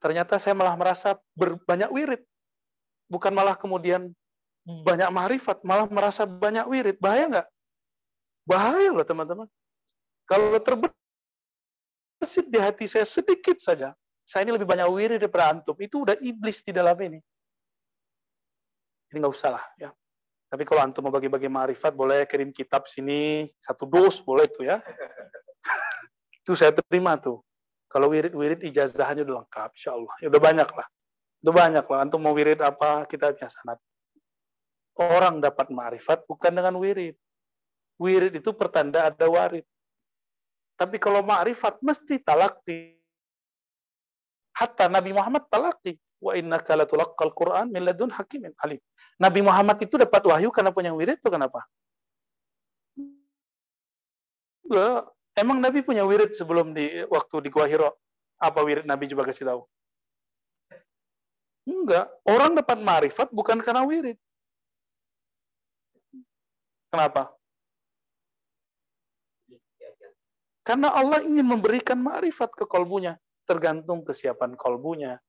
Ternyata 0.03 0.35
saya 0.41 0.55
malah 0.57 0.75
merasa 0.75 1.15
berbanyak 1.35 1.87
wirid. 1.91 2.21
Bukan 3.07 3.31
malah 3.31 3.55
kemudian 3.55 4.11
banyak 4.63 5.11
marifat, 5.11 5.59
malah 5.67 5.87
merasa 5.91 6.23
banyak 6.23 6.63
wirid. 6.67 6.97
Bahaya 6.99 7.27
nggak? 7.27 7.47
Bahaya 8.43 8.91
loh 8.91 9.07
teman-teman. 9.07 9.47
Kalau 10.27 10.55
terbesit 10.59 10.93
di 12.47 12.59
hati 12.59 12.87
saya 12.87 13.07
sedikit 13.07 13.59
saja, 13.59 13.95
saya 14.23 14.47
ini 14.47 14.55
lebih 14.55 14.67
banyak 14.67 14.87
wirid 14.87 15.19
daripada 15.19 15.51
antum. 15.51 15.75
Itu 15.79 16.03
udah 16.07 16.15
iblis 16.19 16.63
di 16.63 16.71
dalam 16.71 16.95
ini. 16.99 17.19
Ini 19.11 19.17
nggak 19.19 19.33
usah 19.35 19.51
lah. 19.55 19.63
Ya. 19.79 19.91
Tapi 20.53 20.63
kalau 20.69 20.85
antum 20.85 21.05
mau 21.07 21.13
bagi-bagi 21.13 21.49
marifat, 21.49 21.97
boleh 21.97 22.29
kirim 22.29 22.53
kitab 22.53 22.85
sini, 22.85 23.49
satu 23.63 23.89
dos, 23.89 24.21
boleh 24.21 24.45
tuh 24.49 24.69
ya. 24.69 24.77
itu 26.43 26.53
saya 26.53 26.75
terima 26.75 27.17
tuh. 27.17 27.41
Kalau 27.89 28.09
wirid-wirid 28.09 28.65
ijazahnya 28.65 29.21
udah 29.21 29.45
lengkap, 29.45 29.69
insya 29.77 29.93
Allah. 29.93 30.13
Ya 30.21 30.27
udah 30.33 30.41
banyak 30.41 30.69
lah. 30.69 30.87
Udah 31.45 31.53
banyak 31.53 31.85
lah. 31.85 31.99
Antum 32.01 32.21
mau 32.25 32.33
wirid 32.33 32.57
apa, 32.61 33.05
kita 33.05 33.33
sanat. 33.37 33.77
Orang 34.97 35.41
dapat 35.41 35.69
marifat 35.73 36.25
bukan 36.25 36.53
dengan 36.53 36.77
wirid. 36.77 37.17
Wirid 38.01 38.33
itu 38.41 38.51
pertanda 38.53 39.09
ada 39.09 39.25
warid. 39.29 39.65
Tapi 40.73 40.97
kalau 40.97 41.21
ma'rifat 41.21 41.79
mesti 41.79 42.17
talaki. 42.19 42.97
Hatta 44.53 44.89
Nabi 44.89 45.13
Muhammad 45.13 45.45
talaki. 45.49 45.97
Wa 46.23 46.33
inna 46.39 46.57
kalatulakkal 46.57 47.35
Quran 47.35 47.69
min 47.69 47.83
ladun 47.83 48.09
hakimin 48.09 48.55
alim. 48.63 48.79
Nabi 49.19 49.39
Muhammad 49.43 49.77
itu 49.83 49.99
dapat 49.99 50.23
wahyu 50.25 50.49
karena 50.49 50.71
punya 50.73 50.95
wirid 50.95 51.19
itu 51.19 51.29
kenapa? 51.29 51.61
Enggak. 54.63 55.11
Emang 55.33 55.57
Nabi 55.59 55.81
punya 55.81 56.05
wirid 56.05 56.31
sebelum 56.37 56.71
di 56.77 57.05
waktu 57.09 57.35
di 57.43 57.49
Gua 57.49 57.65
Hiro? 57.65 57.97
Apa 58.37 58.61
wirid 58.61 58.85
Nabi 58.85 59.09
coba 59.11 59.27
kasih 59.29 59.45
tahu? 59.49 59.61
Enggak. 61.67 62.07
Orang 62.25 62.57
dapat 62.57 62.77
marifat 62.79 63.27
bukan 63.29 63.59
karena 63.59 63.83
wirid. 63.85 64.17
Kenapa? 66.93 67.33
Karena 70.63 70.95
Allah 70.95 71.19
ingin 71.23 71.43
memberikan 71.43 71.99
marifat 71.99 72.55
ke 72.55 72.63
kolbunya. 72.63 73.19
Tergantung 73.43 74.07
kesiapan 74.07 74.55
kolbunya. 74.55 75.19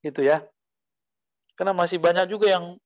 Gitu 0.00 0.24
ya. 0.24 0.40
Karena 1.54 1.76
masih 1.76 2.00
banyak 2.00 2.32
juga 2.32 2.48
yang 2.48 2.80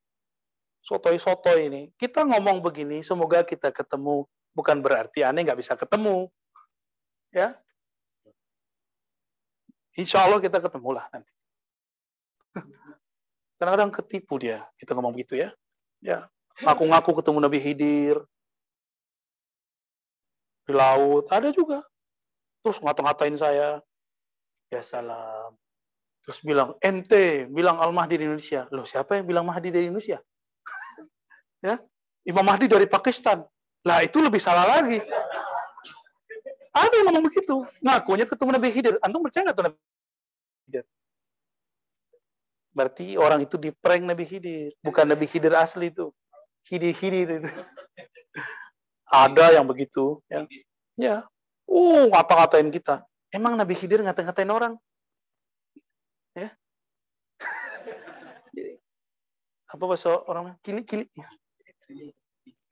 sotoi-sotoi 0.82 1.70
ini. 1.70 1.82
Kita 1.94 2.26
ngomong 2.26 2.58
begini, 2.60 3.00
semoga 3.06 3.46
kita 3.46 3.70
ketemu. 3.70 4.26
Bukan 4.52 4.82
berarti 4.82 5.22
aneh 5.22 5.46
nggak 5.46 5.62
bisa 5.62 5.78
ketemu. 5.78 6.26
Ya, 7.30 7.54
Insya 9.98 10.22
Allah 10.22 10.38
kita 10.38 10.62
ketemu 10.62 10.94
lah 10.94 11.10
nanti. 11.10 11.32
Kadang-kadang 13.58 13.90
ketipu 13.90 14.38
dia, 14.38 14.62
kita 14.78 14.94
ngomong 14.94 15.18
gitu 15.18 15.34
ya. 15.34 15.50
Ya, 15.98 16.22
ngaku-ngaku 16.62 17.18
ketemu 17.18 17.38
Nabi 17.42 17.58
Hidir 17.58 18.16
di 20.68 20.76
laut, 20.76 21.24
ada 21.32 21.48
juga. 21.48 21.80
Terus 22.60 22.76
ngata-ngatain 22.84 23.40
saya, 23.40 23.80
ya 24.68 24.80
salam, 24.84 25.56
Terus 26.28 26.44
bilang, 26.44 26.76
ente 26.84 27.48
bilang 27.48 27.80
Al-Mahdi 27.80 28.20
di 28.20 28.28
Indonesia. 28.28 28.68
Loh, 28.68 28.84
siapa 28.84 29.16
yang 29.16 29.24
bilang 29.24 29.48
Mahdi 29.48 29.72
dari 29.72 29.88
Indonesia? 29.88 30.20
ya, 31.64 31.80
Imam 32.28 32.44
Mahdi 32.44 32.68
dari 32.68 32.84
Pakistan. 32.84 33.48
Lah, 33.88 34.04
itu 34.04 34.20
lebih 34.20 34.36
salah 34.36 34.68
lagi. 34.68 35.00
Ada 36.76 36.94
yang 37.00 37.06
ngomong 37.08 37.32
begitu. 37.32 37.64
Ngakunya 37.80 38.28
ketemu 38.28 38.50
Nabi 38.60 38.68
Khidir. 38.76 38.94
Antum 39.00 39.24
percaya 39.24 39.48
nggak 39.48 39.56
tuh 39.56 39.64
Nabi 39.72 39.76
Khidir? 40.68 40.84
Berarti 42.76 43.06
orang 43.16 43.40
itu 43.48 43.56
di 43.56 43.72
prank 43.72 44.04
Nabi 44.04 44.24
Khidir. 44.28 44.76
Bukan 44.84 45.08
Nabi 45.08 45.24
Khidir 45.24 45.56
asli 45.56 45.88
itu. 45.88 46.12
Khidir-khidir 46.68 47.40
itu. 47.40 47.50
Ada 49.08 49.56
yang 49.56 49.64
begitu. 49.64 50.20
Ya. 50.28 50.44
ya. 50.96 51.16
Uh, 51.68 52.08
ngata-ngatain 52.12 52.68
kita. 52.72 53.04
Emang 53.28 53.56
Nabi 53.56 53.76
Khidir 53.76 54.00
ngata-ngatain 54.04 54.48
orang? 54.48 54.76
ya 56.38 56.50
apa 59.72 59.84
bahasa 59.84 60.10
orang 60.30 60.54
kili 60.62 60.82
kili 60.86 61.06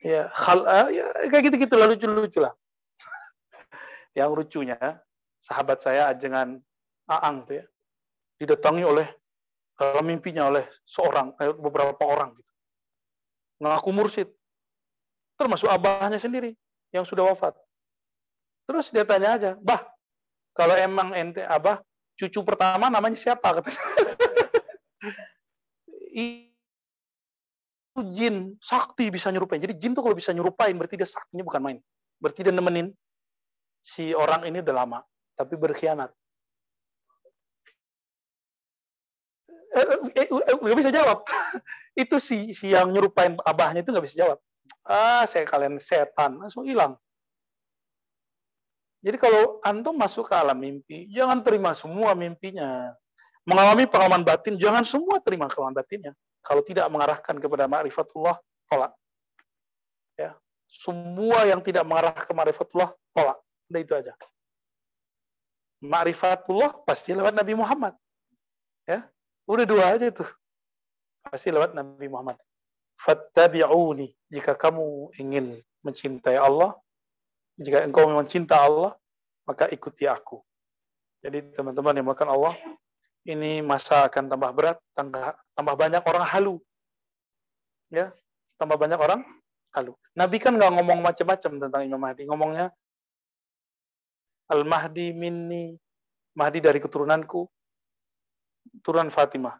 ya 0.01 0.29
hal 0.31 0.59
ah, 0.65 0.89
ya 0.89 1.05
kayak 1.29 1.51
gitu 1.51 1.55
gitu 1.67 1.75
lah 1.75 1.87
lucu 1.89 2.07
lucu 2.07 2.39
lah 2.39 2.53
yang 4.17 4.31
lucunya 4.33 4.77
sahabat 5.41 5.83
saya 5.83 6.11
ajengan 6.11 6.61
Aang 7.07 7.47
tuh 7.47 7.63
ya 7.63 7.65
didatangi 8.37 8.83
oleh 8.83 9.07
dalam 9.77 10.05
mimpinya 10.05 10.51
oleh 10.51 10.67
seorang 10.83 11.31
eh, 11.39 11.55
beberapa 11.55 12.03
orang 12.03 12.35
gitu 12.35 12.51
ngaku 13.63 13.89
mursid 13.95 14.29
termasuk 15.37 15.69
abahnya 15.69 16.17
sendiri 16.19 16.57
yang 16.91 17.05
sudah 17.05 17.29
wafat 17.29 17.53
terus 18.67 18.91
dia 18.91 19.07
tanya 19.07 19.37
aja 19.39 19.51
bah 19.61 19.85
kalau 20.57 20.73
emang 20.73 21.13
ente 21.13 21.45
abah 21.45 21.79
cucu 22.17 22.41
pertama 22.41 22.89
namanya 22.89 23.13
siapa? 23.13 23.61
jin 28.13 28.57
sakti 28.61 29.09
bisa 29.09 29.33
nyerupain. 29.33 29.61
Jadi 29.61 29.73
jin 29.77 29.93
tuh 29.97 30.05
kalau 30.05 30.17
bisa 30.17 30.33
nyerupain 30.33 30.73
berarti 30.77 30.97
dia 30.99 31.09
saktinya 31.09 31.45
bukan 31.45 31.61
main. 31.61 31.77
Berarti 32.21 32.45
dia 32.45 32.53
nemenin 32.53 32.93
si 33.81 34.13
orang 34.13 34.45
ini 34.45 34.61
udah 34.61 34.75
lama, 34.75 34.99
tapi 35.37 35.57
berkhianat. 35.57 36.11
Eh, 39.77 39.85
eh, 40.17 40.27
eh, 40.29 40.57
nggak 40.57 40.77
bisa 40.77 40.91
jawab. 40.93 41.25
itu 42.01 42.15
si 42.21 42.53
si 42.53 42.73
yang 42.73 42.89
nyerupain 42.93 43.37
abahnya 43.45 43.85
itu 43.85 43.89
nggak 43.93 44.05
bisa 44.05 44.17
jawab. 44.25 44.37
Ah, 44.87 45.27
saya 45.27 45.43
kalian 45.43 45.77
setan, 45.77 46.39
langsung 46.39 46.63
hilang. 46.63 46.95
Jadi 49.03 49.17
kalau 49.21 49.61
antum 49.61 49.95
masuk 49.95 50.27
ke 50.27 50.35
alam 50.35 50.57
mimpi, 50.57 51.07
jangan 51.13 51.39
terima 51.45 51.71
semua 51.71 52.17
mimpinya. 52.17 52.91
Mengalami 53.47 53.87
pengalaman 53.87 54.27
batin, 54.27 54.59
jangan 54.59 54.83
semua 54.83 55.23
terima 55.23 55.47
pengalaman 55.47 55.79
batinnya. 55.79 56.11
Kalau 56.43 56.59
tidak 56.63 56.87
mengarahkan 56.91 57.35
kepada 57.39 57.67
ma'rifatullah, 57.71 58.35
tolak. 58.67 58.91
Ya. 60.19 60.35
Semua 60.67 61.47
yang 61.47 61.63
tidak 61.63 61.87
mengarah 61.87 62.11
ke 62.11 62.31
ma'rifatullah, 62.35 62.91
tolak. 63.15 63.39
Udah 63.71 63.79
itu 63.79 63.93
aja. 63.95 64.13
Ma'rifatullah 65.79 66.83
pasti 66.83 67.15
lewat 67.15 67.31
Nabi 67.31 67.53
Muhammad. 67.55 67.95
Ya. 68.83 69.07
Udah 69.47 69.63
dua 69.63 69.95
aja 69.95 70.11
tuh. 70.11 70.27
Pasti 71.23 71.47
lewat 71.47 71.71
Nabi 71.71 72.07
Muhammad. 72.11 72.35
Fattabi'uni. 72.97 74.09
Jika 74.33 74.57
kamu 74.57 75.15
ingin 75.21 75.61
mencintai 75.85 76.35
Allah, 76.35 76.75
jika 77.57 77.85
engkau 77.85 78.09
memang 78.09 78.25
cinta 78.25 78.59
Allah, 78.59 78.97
maka 79.47 79.69
ikuti 79.71 80.09
aku. 80.09 80.41
Jadi 81.21 81.53
teman-teman 81.53 81.97
yang 81.97 82.09
makan 82.09 82.29
Allah, 82.29 82.53
ini 83.25 83.61
masa 83.65 84.05
akan 84.05 84.29
tambah 84.29 84.51
berat, 84.53 84.77
tambah, 84.93 85.33
tambah 85.55 85.75
banyak 85.77 86.03
orang 86.03 86.25
halu. 86.25 86.55
Ya, 87.89 88.11
tambah 88.59 88.75
banyak 88.75 88.99
orang 88.99 89.23
halu. 89.71 89.95
Nabi 90.13 90.37
kan 90.37 90.53
nggak 90.57 90.73
ngomong 90.77 90.99
macam-macam 91.01 91.51
tentang 91.61 91.81
Imam 91.85 92.01
Mahdi. 92.01 92.23
Ngomongnya 92.27 92.73
Al-Mahdi 94.47 95.11
minni, 95.11 95.75
Mahdi 96.35 96.59
dari 96.63 96.79
keturunanku, 96.79 97.47
turunan 98.79 99.11
Fatimah. 99.11 99.59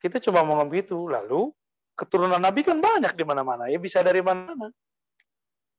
Kita 0.00 0.20
cuma 0.20 0.44
ngomong 0.44 0.68
gitu, 0.72 1.08
lalu 1.08 1.52
keturunan 1.94 2.42
Nabi 2.42 2.66
kan 2.66 2.78
banyak 2.78 3.14
di 3.14 3.24
mana-mana. 3.26 3.70
Ya 3.70 3.78
bisa 3.78 4.02
dari 4.02 4.20
mana-mana. 4.20 4.70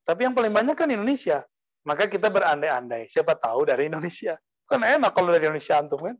Tapi 0.07 0.27
yang 0.27 0.33
paling 0.33 0.51
banyak 0.51 0.75
kan 0.75 0.87
Indonesia. 0.89 1.43
Maka 1.85 2.09
kita 2.09 2.33
berandai-andai. 2.33 3.05
Siapa 3.11 3.37
tahu 3.37 3.69
dari 3.69 3.91
Indonesia. 3.91 4.39
Kan 4.65 4.81
enak 4.81 5.13
kalau 5.13 5.29
dari 5.29 5.45
Indonesia 5.45 5.77
antum 5.77 6.01
kan. 6.01 6.17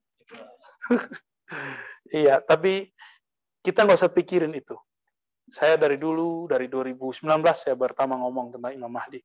iya, 2.21 2.37
tapi 2.43 2.93
kita 3.65 3.81
nggak 3.81 3.97
usah 3.97 4.13
pikirin 4.13 4.53
itu. 4.53 4.77
Saya 5.49 5.77
dari 5.77 5.97
dulu, 5.97 6.45
dari 6.45 6.69
2019 6.69 7.25
saya 7.53 7.73
pertama 7.73 8.17
ngomong 8.21 8.53
tentang 8.53 8.73
Imam 8.77 8.91
Mahdi. 8.93 9.21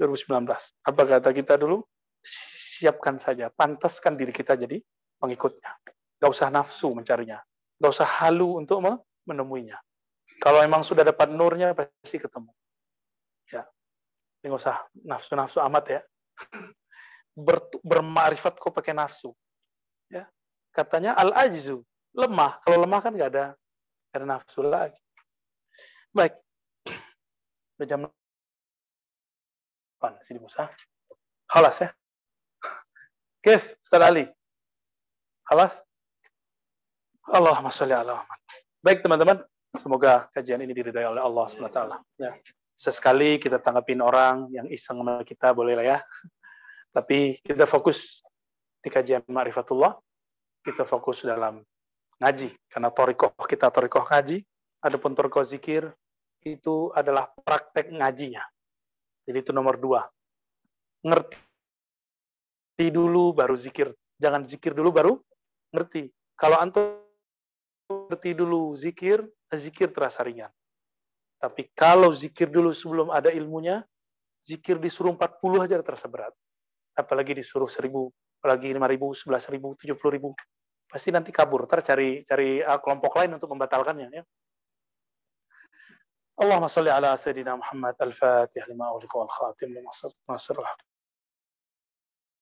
2019. 0.00 0.48
Apa 0.88 1.02
kata 1.04 1.30
kita 1.36 1.60
dulu? 1.60 1.84
Siapkan 2.24 3.20
saja, 3.20 3.52
pantaskan 3.52 4.16
diri 4.16 4.32
kita 4.32 4.56
jadi 4.56 4.80
pengikutnya. 5.20 5.70
Gak 6.22 6.30
usah 6.30 6.48
nafsu 6.48 6.94
mencarinya. 6.96 7.42
Gak 7.76 7.92
usah 7.92 8.08
halu 8.24 8.62
untuk 8.62 8.80
menemuinya. 9.28 9.78
Kalau 10.42 10.58
memang 10.62 10.82
sudah 10.82 11.06
dapat 11.06 11.30
nurnya, 11.30 11.74
pasti 11.74 12.18
ketemu. 12.18 12.50
Ya, 13.50 13.66
ini 14.42 14.50
nggak 14.50 14.62
usah 14.62 14.76
nafsu-nafsu 15.06 15.62
amat 15.62 15.84
ya. 15.98 16.00
Ber, 17.46 17.64
bermakrifat 17.80 18.58
kok 18.58 18.74
pakai 18.74 18.92
nafsu. 18.92 19.32
Ya, 20.10 20.28
katanya 20.74 21.16
al 21.16 21.32
ajzu 21.32 21.80
lemah. 22.12 22.60
Kalau 22.60 22.84
lemah 22.84 23.00
kan 23.00 23.16
nggak 23.16 23.30
ada 23.32 23.56
gak 24.12 24.20
ada 24.20 24.26
nafsu 24.28 24.60
lagi. 24.60 25.00
Baik, 26.12 26.36
udah 27.80 27.86
jam 27.88 28.04
8 28.04 28.12
sini 30.20 30.36
Musa. 30.42 30.68
Halas 31.48 31.80
ya. 31.80 31.88
Kif, 33.44 33.80
Ustaz 33.80 34.04
Ali. 34.04 34.28
Halas? 35.48 35.80
Allahumma 37.30 37.70
salli 37.72 37.96
ala 37.96 38.18
Muhammad. 38.18 38.40
Baik 38.82 39.06
teman-teman, 39.06 39.46
semoga 39.78 40.26
kajian 40.34 40.58
ini 40.58 40.74
diridhai 40.74 41.06
oleh 41.06 41.22
Allah 41.22 41.46
SWT. 41.46 41.80
Ya 42.18 42.34
sesekali 42.82 43.38
kita 43.38 43.62
tanggapin 43.62 44.02
orang 44.02 44.50
yang 44.50 44.66
iseng 44.66 44.98
sama 44.98 45.22
kita 45.22 45.54
boleh 45.54 45.78
lah 45.78 45.86
ya. 45.86 45.98
Tapi 46.96 47.38
kita 47.40 47.64
fokus 47.64 48.20
di 48.82 48.90
kajian 48.90 49.22
ma'rifatullah, 49.30 49.94
kita 50.66 50.82
fokus 50.84 51.22
dalam 51.22 51.62
ngaji. 52.18 52.50
Karena 52.68 52.90
torikoh 52.90 53.32
kita 53.46 53.70
torikoh 53.70 54.02
ngaji, 54.02 54.42
adapun 54.82 55.14
torikoh 55.14 55.46
zikir 55.46 55.94
itu 56.42 56.90
adalah 56.92 57.30
praktek 57.46 57.94
ngajinya. 57.94 58.42
Jadi 59.22 59.38
itu 59.38 59.54
nomor 59.54 59.78
dua. 59.78 60.02
Ngerti 61.06 61.38
dulu 62.90 63.30
baru 63.32 63.54
zikir. 63.54 63.94
Jangan 64.18 64.42
zikir 64.42 64.74
dulu 64.74 64.90
baru 64.90 65.14
ngerti. 65.70 66.10
Kalau 66.34 66.58
antum 66.58 67.01
ngerti 67.87 68.35
dulu 68.35 68.75
zikir, 68.75 69.23
zikir 69.53 69.89
terasa 69.95 70.23
ringan. 70.23 70.51
Tapi 71.37 71.69
kalau 71.77 72.11
zikir 72.11 72.49
dulu 72.49 72.73
sebelum 72.73 73.13
ada 73.13 73.29
ilmunya, 73.29 73.85
zikir 74.41 74.81
disuruh 74.81 75.13
40 75.13 75.63
aja 75.63 75.75
terasa 75.79 76.09
berat. 76.09 76.33
Apalagi 76.97 77.37
disuruh 77.37 77.69
1000, 77.69 78.09
apalagi 78.41 78.73
5000, 78.73 79.23
11000, 79.23 79.77
70000. 79.77 80.33
Pasti 80.87 81.09
nanti 81.13 81.29
kabur, 81.29 81.67
ntar 81.67 81.83
cari 81.83 82.23
cari 82.23 82.63
uh, 82.63 82.79
kelompok 82.79 83.19
lain 83.21 83.37
untuk 83.37 83.51
membatalkannya 83.53 84.07
ya. 84.09 84.23
Allahumma 86.37 86.69
salli 86.69 86.93
ala 86.93 87.17
sayyidina 87.17 87.57
Muhammad 87.57 87.97
al-Fatih 87.97 88.61
lima 88.69 88.93
uliqa 88.93 89.17
wal 89.17 89.31
khatim 89.31 89.73
lima 89.73 89.89
nasr 90.29 90.57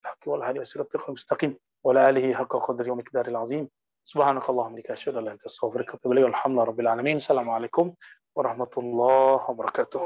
الحق 0.06 0.28
والهدي 0.28 0.60
والصراط 0.60 0.96
المستقيم 1.10 1.58
وعلى 1.84 2.10
آله 2.10 2.34
حق 2.34 2.54
قدره 2.56 2.92
ومقداره 2.92 3.30
العظيم 3.30 3.70
سبحانك 4.11 4.51
اللهم 4.51 4.75
لك 4.79 4.91
أشهد 4.91 5.15
أن 5.15 5.15
لا 5.15 5.21
إله 5.21 5.27
إلا 5.27 5.33
أنت 5.33 5.45
أستغفرك 5.45 5.89
وأتوب 5.95 6.13
إليك 6.13 6.25
والحمد 6.25 6.55
لله 6.55 6.65
رب 6.65 6.81
العالمين 6.81 7.17
السلام 7.17 7.51
عليكم 7.51 7.87
warahmatullahi 8.37 9.43
wabarakatuh. 9.51 10.03